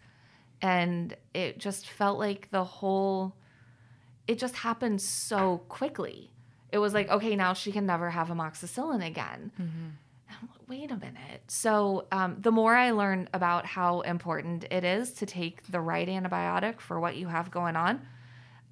and 0.60 1.16
it 1.32 1.58
just 1.58 1.88
felt 1.88 2.18
like 2.18 2.50
the 2.50 2.64
whole 2.64 3.34
it 4.26 4.38
just 4.38 4.56
happened 4.56 5.00
so 5.00 5.58
quickly 5.68 6.30
it 6.72 6.78
was 6.78 6.94
like 6.94 7.08
okay 7.10 7.36
now 7.36 7.52
she 7.52 7.72
can 7.72 7.86
never 7.86 8.10
have 8.10 8.28
amoxicillin 8.28 9.04
again 9.04 9.50
mm-hmm. 9.60 9.88
Wait 10.66 10.90
a 10.90 10.96
minute. 10.96 11.42
So, 11.46 12.06
um, 12.10 12.36
the 12.40 12.50
more 12.50 12.74
I 12.74 12.92
learned 12.92 13.28
about 13.34 13.66
how 13.66 14.00
important 14.00 14.64
it 14.70 14.82
is 14.82 15.12
to 15.14 15.26
take 15.26 15.62
the 15.70 15.80
right 15.80 16.08
antibiotic 16.08 16.80
for 16.80 16.98
what 16.98 17.16
you 17.16 17.28
have 17.28 17.50
going 17.50 17.76
on, 17.76 18.00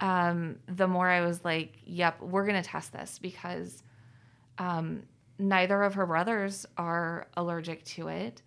um, 0.01 0.57
the 0.66 0.88
more 0.88 1.09
I 1.09 1.20
was 1.20 1.44
like, 1.44 1.77
yep, 1.85 2.20
we're 2.20 2.46
going 2.46 2.61
to 2.61 2.68
test 2.68 2.92
this 2.92 3.18
because 3.18 3.83
um, 4.59 5.03
neither 5.42 5.83
of 5.83 5.94
her 5.94 6.07
brothers 6.07 6.66
are 6.76 7.26
allergic 7.37 7.85
to 7.85 8.09
it. 8.09 8.42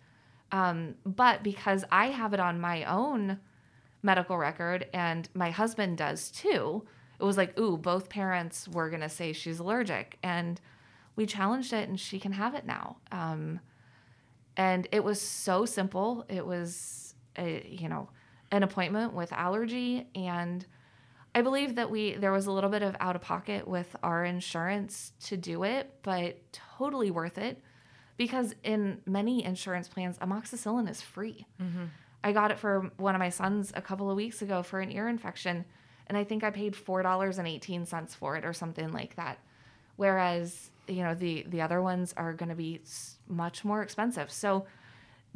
Um, 0.52 0.94
but 1.04 1.42
because 1.42 1.84
I 1.90 2.06
have 2.06 2.32
it 2.32 2.40
on 2.40 2.60
my 2.60 2.84
own 2.84 3.38
medical 4.02 4.38
record 4.38 4.86
and 4.92 5.28
my 5.34 5.50
husband 5.50 5.98
does 5.98 6.30
too, 6.30 6.84
it 7.18 7.24
was 7.24 7.36
like, 7.36 7.58
ooh, 7.58 7.76
both 7.76 8.08
parents 8.08 8.68
were 8.68 8.88
going 8.88 9.02
to 9.02 9.08
say 9.08 9.32
she's 9.32 9.58
allergic. 9.58 10.18
And 10.22 10.60
we 11.16 11.26
challenged 11.26 11.72
it 11.72 11.88
and 11.88 11.98
she 11.98 12.20
can 12.20 12.32
have 12.32 12.54
it 12.54 12.66
now. 12.66 12.96
Um, 13.10 13.60
and 14.56 14.86
it 14.92 15.02
was 15.02 15.20
so 15.20 15.66
simple. 15.66 16.24
It 16.28 16.46
was, 16.46 17.14
a, 17.36 17.66
you 17.68 17.88
know, 17.88 18.08
an 18.50 18.62
appointment 18.62 19.12
with 19.12 19.32
allergy. 19.32 20.06
And 20.14 20.64
I 21.36 21.42
believe 21.42 21.74
that 21.74 21.90
we, 21.90 22.14
there 22.14 22.32
was 22.32 22.46
a 22.46 22.50
little 22.50 22.70
bit 22.70 22.82
of 22.82 22.96
out 22.98 23.14
of 23.14 23.20
pocket 23.20 23.68
with 23.68 23.94
our 24.02 24.24
insurance 24.24 25.12
to 25.24 25.36
do 25.36 25.64
it, 25.64 25.92
but 26.02 26.40
totally 26.78 27.10
worth 27.10 27.36
it 27.36 27.62
because 28.16 28.54
in 28.64 29.02
many 29.04 29.44
insurance 29.44 29.86
plans, 29.86 30.16
amoxicillin 30.16 30.88
is 30.88 31.02
free. 31.02 31.44
Mm-hmm. 31.60 31.84
I 32.24 32.32
got 32.32 32.52
it 32.52 32.58
for 32.58 32.90
one 32.96 33.14
of 33.14 33.18
my 33.18 33.28
sons 33.28 33.70
a 33.76 33.82
couple 33.82 34.10
of 34.10 34.16
weeks 34.16 34.40
ago 34.40 34.62
for 34.62 34.80
an 34.80 34.90
ear 34.90 35.08
infection, 35.08 35.66
and 36.06 36.16
I 36.16 36.24
think 36.24 36.42
I 36.42 36.50
paid 36.50 36.74
four 36.74 37.02
dollars 37.02 37.36
and 37.36 37.46
eighteen 37.46 37.84
cents 37.84 38.14
for 38.14 38.36
it 38.36 38.46
or 38.46 38.54
something 38.54 38.90
like 38.90 39.16
that. 39.16 39.38
Whereas 39.96 40.70
you 40.88 41.02
know 41.02 41.14
the 41.14 41.44
the 41.50 41.60
other 41.60 41.82
ones 41.82 42.14
are 42.16 42.32
going 42.32 42.48
to 42.48 42.54
be 42.54 42.80
much 43.28 43.62
more 43.62 43.82
expensive. 43.82 44.32
So 44.32 44.64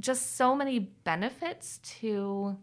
just 0.00 0.36
so 0.36 0.56
many 0.56 0.78
benefits 0.78 1.78
to 2.00 2.56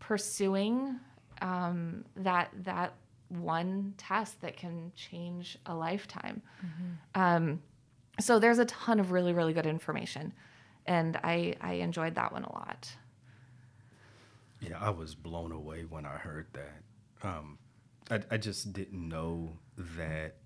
pursuing 0.00 1.00
um, 1.42 2.04
that 2.16 2.50
that 2.64 2.94
one 3.28 3.94
test 3.98 4.40
that 4.40 4.56
can 4.56 4.92
change 4.94 5.58
a 5.66 5.74
lifetime. 5.74 6.40
Um, 7.14 7.62
so 8.20 8.38
there's 8.38 8.58
a 8.58 8.64
ton 8.66 9.00
of 9.00 9.10
really 9.10 9.32
really 9.32 9.52
good 9.52 9.66
information, 9.66 10.32
and 10.86 11.18
I 11.22 11.56
I 11.60 11.74
enjoyed 11.74 12.14
that 12.14 12.32
one 12.32 12.44
a 12.44 12.52
lot. 12.52 12.90
Yeah, 14.60 14.78
I 14.80 14.90
was 14.90 15.14
blown 15.14 15.50
away 15.50 15.84
when 15.84 16.06
I 16.06 16.16
heard 16.16 16.46
that. 16.52 17.26
Um, 17.26 17.58
I, 18.10 18.20
I 18.30 18.36
just 18.36 18.72
didn't 18.72 19.08
know 19.08 19.58
that 19.76 20.36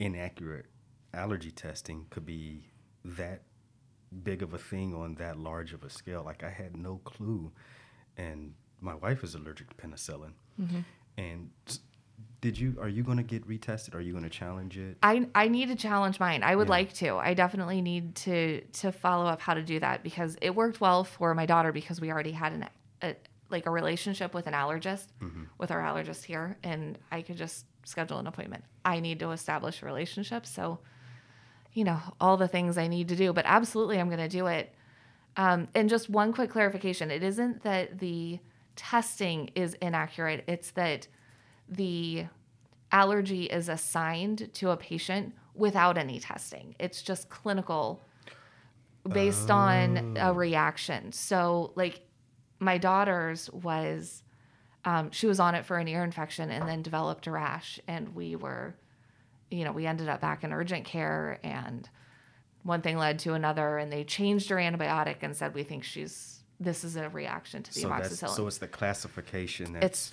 inaccurate 0.00 0.66
allergy 1.14 1.52
testing 1.52 2.06
could 2.10 2.26
be 2.26 2.64
that 3.04 3.42
big 4.24 4.42
of 4.42 4.52
a 4.52 4.58
thing 4.58 4.94
on 4.94 5.14
that 5.14 5.38
large 5.38 5.72
of 5.72 5.84
a 5.84 5.90
scale. 5.90 6.22
Like 6.24 6.42
I 6.42 6.50
had 6.50 6.76
no 6.76 6.96
clue, 7.04 7.52
and 8.16 8.54
my 8.86 8.94
wife 8.94 9.22
is 9.24 9.34
allergic 9.34 9.66
to 9.70 9.74
penicillin. 9.76 10.32
And 11.18 11.50
did 12.40 12.58
you? 12.58 12.76
Are 12.80 12.88
you 12.88 13.02
going 13.02 13.16
to 13.16 13.22
get 13.34 13.46
retested? 13.48 13.94
Are 13.94 14.00
you 14.00 14.12
going 14.12 14.24
to 14.24 14.30
challenge 14.30 14.78
it? 14.78 14.96
I 15.02 15.26
I 15.34 15.48
need 15.48 15.68
to 15.68 15.76
challenge 15.76 16.20
mine. 16.20 16.42
I 16.42 16.54
would 16.54 16.68
Yeah. 16.68 16.78
like 16.78 16.92
to. 16.94 17.16
I 17.16 17.34
definitely 17.34 17.80
need 17.82 18.14
to 18.26 18.60
to 18.82 18.92
follow 18.92 19.26
up 19.26 19.40
how 19.40 19.54
to 19.54 19.62
do 19.62 19.80
that 19.80 20.02
because 20.02 20.36
it 20.40 20.54
worked 20.54 20.80
well 20.80 21.04
for 21.04 21.34
my 21.34 21.46
daughter 21.46 21.72
because 21.72 22.00
we 22.00 22.10
already 22.12 22.32
had 22.32 22.52
an 22.52 22.64
a, 23.02 23.14
like 23.50 23.66
a 23.66 23.70
relationship 23.70 24.34
with 24.34 24.46
an 24.46 24.52
allergist 24.54 25.06
with 25.58 25.70
our 25.70 25.80
allergist 25.80 26.24
here 26.24 26.56
and 26.62 26.98
I 27.10 27.22
could 27.22 27.36
just 27.36 27.64
schedule 27.84 28.18
an 28.18 28.26
appointment. 28.26 28.64
I 28.84 29.00
need 29.00 29.18
to 29.20 29.30
establish 29.32 29.82
a 29.82 29.86
relationship, 29.86 30.44
so 30.46 30.80
you 31.72 31.84
know, 31.84 32.00
all 32.20 32.36
the 32.38 32.48
things 32.48 32.78
I 32.78 32.86
need 32.88 33.08
to 33.08 33.16
do, 33.16 33.32
but 33.34 33.44
absolutely 33.46 33.98
I'm 34.00 34.08
going 34.08 34.18
to 34.30 34.34
do 34.40 34.46
it. 34.46 34.74
Um, 35.36 35.68
and 35.74 35.90
just 35.90 36.08
one 36.08 36.32
quick 36.32 36.50
clarification 36.50 37.10
it 37.10 37.22
isn't 37.22 37.62
that 37.64 37.98
the 37.98 38.38
testing 38.76 39.50
is 39.54 39.74
inaccurate, 39.74 40.44
it's 40.46 40.70
that 40.72 41.08
the 41.68 42.26
allergy 42.92 43.44
is 43.44 43.68
assigned 43.68 44.52
to 44.54 44.70
a 44.70 44.76
patient 44.76 45.34
without 45.54 45.98
any 45.98 46.20
testing. 46.20 46.74
It's 46.78 47.02
just 47.02 47.28
clinical 47.28 48.00
based 49.08 49.50
on 49.50 50.16
a 50.20 50.32
reaction. 50.32 51.12
So, 51.12 51.72
like, 51.74 52.02
my 52.58 52.78
daughter's 52.78 53.50
was, 53.50 54.22
um, 54.84 55.10
she 55.10 55.26
was 55.26 55.40
on 55.40 55.54
it 55.54 55.64
for 55.64 55.78
an 55.78 55.88
ear 55.88 56.04
infection 56.04 56.50
and 56.50 56.68
then 56.68 56.82
developed 56.82 57.26
a 57.26 57.30
rash, 57.30 57.80
and 57.88 58.14
we 58.14 58.36
were 58.36 58.76
you 59.50 59.64
know, 59.64 59.72
we 59.72 59.86
ended 59.86 60.08
up 60.08 60.20
back 60.20 60.44
in 60.44 60.52
urgent 60.52 60.84
care 60.84 61.38
and 61.42 61.88
one 62.62 62.82
thing 62.82 62.96
led 62.98 63.18
to 63.20 63.34
another 63.34 63.78
and 63.78 63.92
they 63.92 64.04
changed 64.04 64.48
her 64.48 64.56
antibiotic 64.56 65.16
and 65.22 65.36
said 65.36 65.54
we 65.54 65.62
think 65.62 65.84
she's 65.84 66.40
this 66.58 66.84
is 66.84 66.96
a 66.96 67.08
reaction 67.08 67.62
to 67.62 67.74
the 67.74 67.80
so 67.80 67.88
that's 67.88 68.22
amoxicillin. 68.22 68.36
so 68.36 68.46
it's 68.46 68.58
the 68.58 68.68
classification. 68.68 69.72
That's, 69.74 69.84
it's 69.86 70.12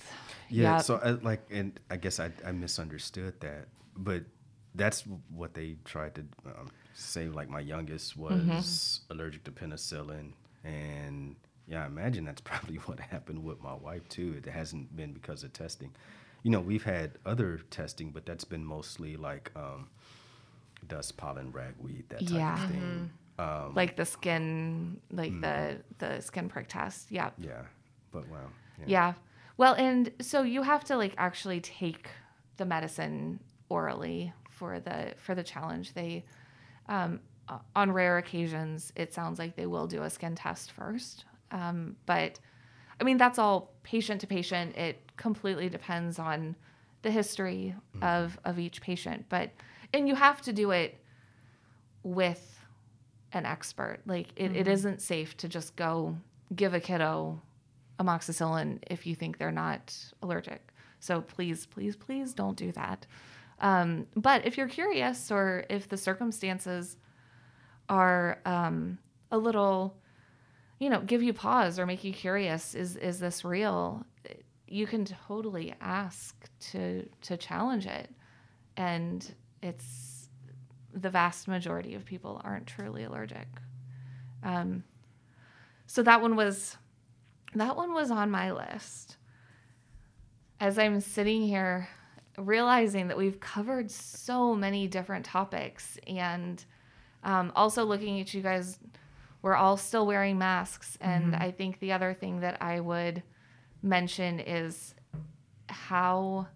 Yeah, 0.50 0.62
yeah. 0.72 0.78
so 0.78 1.00
I, 1.02 1.10
like, 1.10 1.46
and 1.50 1.78
I 1.90 1.96
guess 1.96 2.20
I, 2.20 2.30
I 2.46 2.52
misunderstood 2.52 3.40
that, 3.40 3.68
but 3.96 4.24
that's 4.74 5.04
what 5.34 5.54
they 5.54 5.76
tried 5.84 6.14
to 6.16 6.22
um, 6.46 6.70
say. 6.94 7.28
Like 7.28 7.48
my 7.48 7.60
youngest 7.60 8.16
was 8.16 8.32
Mm-hmm. 8.36 9.12
allergic 9.12 9.44
to 9.44 9.52
penicillin, 9.52 10.32
and 10.64 11.36
yeah, 11.66 11.84
I 11.84 11.86
imagine 11.86 12.24
that's 12.24 12.40
probably 12.52 12.76
what 12.76 13.00
happened 13.00 13.42
with 13.44 13.62
my 13.62 13.74
wife 13.74 14.08
too. 14.08 14.34
It 14.44 14.48
hasn't 14.50 14.94
been 14.96 15.12
because 15.12 15.44
of 15.44 15.52
testing. 15.52 15.92
You 16.42 16.50
know, 16.50 16.60
we've 16.60 16.84
had 16.84 17.12
other 17.24 17.60
testing, 17.70 18.10
but 18.10 18.26
that's 18.26 18.44
been 18.44 18.64
mostly 18.66 19.16
like 19.16 19.50
um, 19.56 19.88
dust, 20.86 21.16
pollen, 21.16 21.52
ragweed, 21.52 22.04
that 22.10 22.20
type 22.20 22.30
Yeah. 22.32 22.64
of 22.64 22.70
thing. 22.70 23.10
Um, 23.38 23.74
like 23.74 23.96
the 23.96 24.04
skin 24.06 25.00
like 25.10 25.32
Mm. 25.32 25.40
the 25.40 25.82
the 25.98 26.20
skin 26.20 26.48
prick 26.48 26.68
test. 26.68 27.10
Yeah. 27.10 27.30
yeah, 27.38 27.62
but 28.12 28.28
wow. 28.28 28.46
Yeah. 28.86 29.14
Well, 29.56 29.74
and 29.74 30.10
so 30.20 30.42
you 30.42 30.62
have 30.62 30.84
to 30.84 30.96
like 30.96 31.14
actually 31.18 31.60
take 31.60 32.08
the 32.56 32.64
medicine 32.64 33.40
orally 33.68 34.32
for 34.50 34.78
the 34.80 35.14
for 35.16 35.34
the 35.34 35.42
challenge. 35.42 35.94
They 35.94 36.24
um, 36.88 37.20
on 37.74 37.90
rare 37.92 38.18
occasions 38.18 38.92
it 38.94 39.12
sounds 39.12 39.38
like 39.38 39.56
they 39.56 39.66
will 39.66 39.86
do 39.86 40.02
a 40.02 40.10
skin 40.10 40.34
test 40.36 40.70
first. 40.72 41.24
Um, 41.50 41.96
but 42.06 42.38
I 43.00 43.04
mean 43.04 43.16
that's 43.16 43.38
all 43.38 43.72
patient 43.82 44.20
to 44.20 44.26
patient. 44.28 44.76
It 44.76 45.00
completely 45.16 45.68
depends 45.68 46.18
on 46.20 46.54
the 47.02 47.10
history 47.10 47.74
of 48.00 48.38
of 48.44 48.58
each 48.60 48.80
patient. 48.80 49.26
But 49.28 49.50
and 49.92 50.06
you 50.08 50.14
have 50.14 50.40
to 50.42 50.52
do 50.52 50.70
it 50.70 51.00
with 52.02 52.53
an 53.34 53.44
expert. 53.44 53.98
Like 54.06 54.28
it, 54.36 54.56
it 54.56 54.68
isn't 54.68 55.02
safe 55.02 55.36
to 55.38 55.48
just 55.48 55.76
go 55.76 56.16
give 56.54 56.72
a 56.72 56.80
kiddo 56.80 57.40
amoxicillin 57.98 58.78
if 58.86 59.06
you 59.06 59.14
think 59.14 59.38
they're 59.38 59.52
not 59.52 59.94
allergic. 60.22 60.72
So 61.00 61.20
please, 61.20 61.66
please, 61.66 61.96
please 61.96 62.32
don't 62.32 62.56
do 62.56 62.72
that. 62.72 63.06
Um, 63.60 64.06
but 64.16 64.46
if 64.46 64.56
you're 64.56 64.68
curious 64.68 65.30
or 65.30 65.64
if 65.68 65.88
the 65.88 65.96
circumstances 65.96 66.96
are 67.88 68.40
um, 68.46 68.98
a 69.30 69.38
little, 69.38 69.96
you 70.78 70.88
know, 70.88 71.00
give 71.00 71.22
you 71.22 71.32
pause 71.32 71.78
or 71.78 71.86
make 71.86 72.04
you 72.04 72.12
curious, 72.12 72.74
is 72.74 72.96
is 72.96 73.18
this 73.18 73.44
real? 73.44 74.06
You 74.66 74.86
can 74.86 75.04
totally 75.04 75.74
ask 75.80 76.34
to 76.72 77.08
to 77.22 77.36
challenge 77.36 77.86
it, 77.86 78.10
and 78.76 79.34
it's 79.62 80.13
the 80.94 81.10
vast 81.10 81.48
majority 81.48 81.94
of 81.94 82.04
people 82.04 82.40
aren't 82.44 82.66
truly 82.66 83.04
allergic. 83.04 83.48
Um, 84.42 84.84
so 85.86 86.02
that 86.02 86.22
one 86.22 86.36
was 86.36 86.76
that 87.54 87.76
one 87.76 87.92
was 87.92 88.10
on 88.10 88.30
my 88.30 88.52
list. 88.52 89.16
As 90.60 90.78
I'm 90.78 91.00
sitting 91.00 91.42
here 91.42 91.88
realizing 92.38 93.08
that 93.08 93.16
we've 93.16 93.38
covered 93.38 93.90
so 93.90 94.54
many 94.54 94.88
different 94.88 95.24
topics 95.24 95.98
and 96.06 96.64
um, 97.22 97.52
also 97.54 97.84
looking 97.84 98.20
at 98.20 98.34
you 98.34 98.42
guys, 98.42 98.78
we're 99.42 99.54
all 99.54 99.76
still 99.76 100.06
wearing 100.06 100.38
masks. 100.38 100.98
And 101.00 101.36
I 101.36 101.50
think 101.50 101.78
the 101.78 101.92
other 101.92 102.12
thing 102.12 102.40
that 102.40 102.60
I 102.60 102.80
would 102.80 103.22
mention 103.82 104.40
is 104.40 104.94
how 105.68 106.48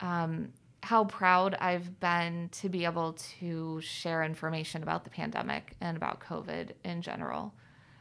um, 0.00 0.52
how 0.82 1.04
proud 1.04 1.54
I've 1.60 2.00
been 2.00 2.48
to 2.52 2.68
be 2.68 2.84
able 2.84 3.14
to 3.38 3.80
share 3.80 4.24
information 4.24 4.82
about 4.82 5.04
the 5.04 5.10
pandemic 5.10 5.76
and 5.80 5.96
about 5.96 6.20
COVID 6.20 6.72
in 6.84 7.02
general. 7.02 7.54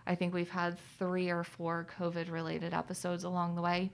I 0.07 0.15
think 0.15 0.33
we've 0.33 0.49
had 0.49 0.77
three 0.97 1.29
or 1.29 1.43
four 1.43 1.87
COVID 1.99 2.31
related 2.31 2.73
episodes 2.73 3.23
along 3.23 3.55
the 3.55 3.61
way. 3.61 3.91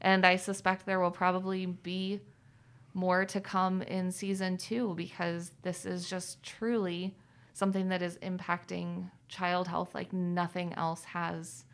And 0.00 0.26
I 0.26 0.36
suspect 0.36 0.84
there 0.84 0.98
will 0.98 1.12
probably 1.12 1.66
be 1.66 2.20
more 2.92 3.24
to 3.24 3.40
come 3.40 3.82
in 3.82 4.10
season 4.10 4.56
two 4.56 4.94
because 4.96 5.52
this 5.62 5.86
is 5.86 6.10
just 6.10 6.42
truly 6.42 7.16
something 7.52 7.88
that 7.88 8.02
is 8.02 8.18
impacting 8.18 9.10
child 9.28 9.68
health 9.68 9.94
like 9.94 10.12
nothing 10.12 10.72
else 10.74 11.04
has 11.04 11.64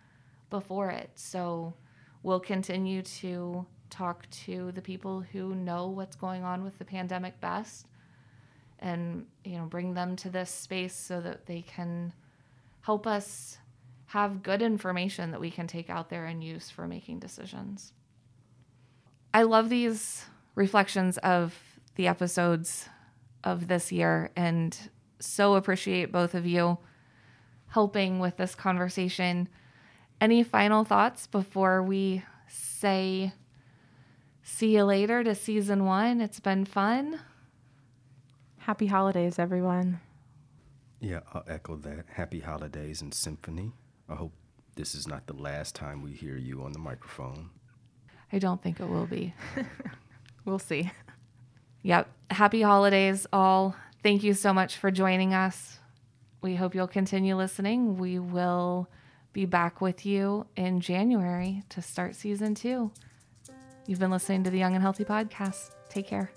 before 0.50 0.90
it. 0.90 1.10
So 1.14 1.74
we'll 2.22 2.40
continue 2.40 3.02
to 3.02 3.66
talk 3.90 4.28
to 4.30 4.72
the 4.72 4.82
people 4.82 5.20
who 5.20 5.54
know 5.54 5.88
what's 5.88 6.16
going 6.16 6.42
on 6.44 6.64
with 6.64 6.78
the 6.78 6.84
pandemic 6.84 7.40
best 7.40 7.86
and 8.78 9.26
you 9.44 9.58
know 9.58 9.66
bring 9.66 9.94
them 9.94 10.16
to 10.16 10.30
this 10.30 10.50
space 10.50 10.94
so 10.94 11.20
that 11.20 11.46
they 11.46 11.62
can 11.62 12.12
help 12.82 13.06
us 13.06 13.58
have 14.06 14.42
good 14.42 14.62
information 14.62 15.30
that 15.30 15.40
we 15.40 15.50
can 15.50 15.66
take 15.66 15.88
out 15.88 16.10
there 16.10 16.26
and 16.26 16.42
use 16.42 16.68
for 16.68 16.86
making 16.86 17.20
decisions. 17.20 17.92
I 19.32 19.42
love 19.42 19.68
these 19.68 20.24
reflections 20.56 21.16
of 21.18 21.56
the 21.94 22.08
episodes 22.08 22.88
of 23.44 23.68
this 23.68 23.92
year 23.92 24.30
and 24.34 24.76
so 25.20 25.54
appreciate 25.54 26.10
both 26.10 26.34
of 26.34 26.44
you 26.44 26.78
helping 27.68 28.18
with 28.18 28.36
this 28.36 28.54
conversation. 28.54 29.48
Any 30.20 30.42
final 30.42 30.84
thoughts 30.84 31.26
before 31.26 31.82
we 31.82 32.24
say 32.48 33.32
see 34.50 34.76
you 34.76 34.84
later 34.84 35.24
to 35.24 35.34
season 35.34 35.84
one? 35.84 36.20
It's 36.20 36.40
been 36.40 36.64
fun. 36.64 37.20
Happy 38.58 38.86
holidays, 38.86 39.38
everyone. 39.38 40.00
Yeah, 41.00 41.20
I'll 41.32 41.44
echo 41.48 41.76
that. 41.76 42.04
Happy 42.12 42.40
holidays 42.40 43.00
and 43.00 43.14
symphony. 43.14 43.72
I 44.08 44.16
hope 44.16 44.34
this 44.76 44.94
is 44.94 45.08
not 45.08 45.26
the 45.26 45.34
last 45.34 45.74
time 45.74 46.02
we 46.02 46.12
hear 46.12 46.36
you 46.36 46.62
on 46.62 46.72
the 46.72 46.78
microphone. 46.78 47.50
I 48.32 48.38
don't 48.38 48.62
think 48.62 48.80
it 48.80 48.88
will 48.88 49.06
be. 49.06 49.34
We'll 50.44 50.58
see. 50.58 50.90
Yep. 51.82 52.08
Happy 52.30 52.62
holidays, 52.62 53.26
all. 53.32 53.76
Thank 54.02 54.22
you 54.22 54.34
so 54.34 54.52
much 54.52 54.76
for 54.78 54.90
joining 54.90 55.34
us. 55.34 55.78
We 56.42 56.56
hope 56.56 56.74
you'll 56.74 56.88
continue 56.88 57.36
listening. 57.36 57.98
We 57.98 58.18
will 58.18 58.88
be 59.32 59.44
back 59.44 59.80
with 59.80 60.06
you 60.06 60.46
in 60.56 60.80
January 60.80 61.62
to 61.68 61.82
start 61.82 62.16
season 62.16 62.54
two. 62.54 62.90
You've 63.86 63.98
been 63.98 64.10
listening 64.10 64.44
to 64.44 64.50
the 64.50 64.58
Young 64.58 64.74
and 64.74 64.82
Healthy 64.82 65.04
podcast. 65.04 65.74
Take 65.88 66.06
care. 66.06 66.30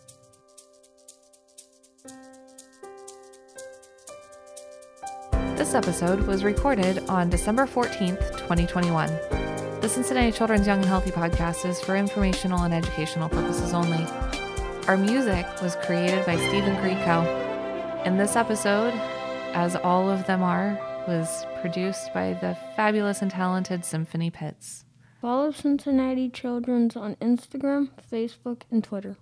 This 5.55 5.75
episode 5.75 6.21
was 6.21 6.43
recorded 6.43 7.07
on 7.09 7.29
December 7.29 7.65
14th, 7.65 8.31
2021. 8.37 9.07
The 9.81 9.89
Cincinnati 9.89 10.31
Children's 10.31 10.65
Young 10.67 10.79
and 10.79 10.87
Healthy 10.87 11.11
podcast 11.11 11.65
is 11.65 11.79
for 11.79 11.95
informational 11.95 12.63
and 12.63 12.73
educational 12.73 13.29
purposes 13.29 13.73
only. 13.73 14.05
Our 14.87 14.97
music 14.97 15.45
was 15.61 15.75
created 15.77 16.25
by 16.25 16.37
Stephen 16.37 16.75
Creco. 16.77 17.25
And 18.05 18.19
this 18.19 18.35
episode, 18.35 18.93
as 19.53 19.75
all 19.75 20.09
of 20.09 20.25
them 20.25 20.41
are, 20.41 20.79
was 21.07 21.45
produced 21.61 22.13
by 22.13 22.33
the 22.33 22.57
fabulous 22.75 23.21
and 23.21 23.29
talented 23.29 23.85
Symphony 23.85 24.29
Pitts. 24.29 24.85
Follow 25.23 25.53
Cincinnati 25.53 26.27
Children's 26.27 26.97
on 26.97 27.15
Instagram, 27.21 27.91
Facebook, 28.11 28.63
and 28.69 28.83
Twitter. 28.83 29.15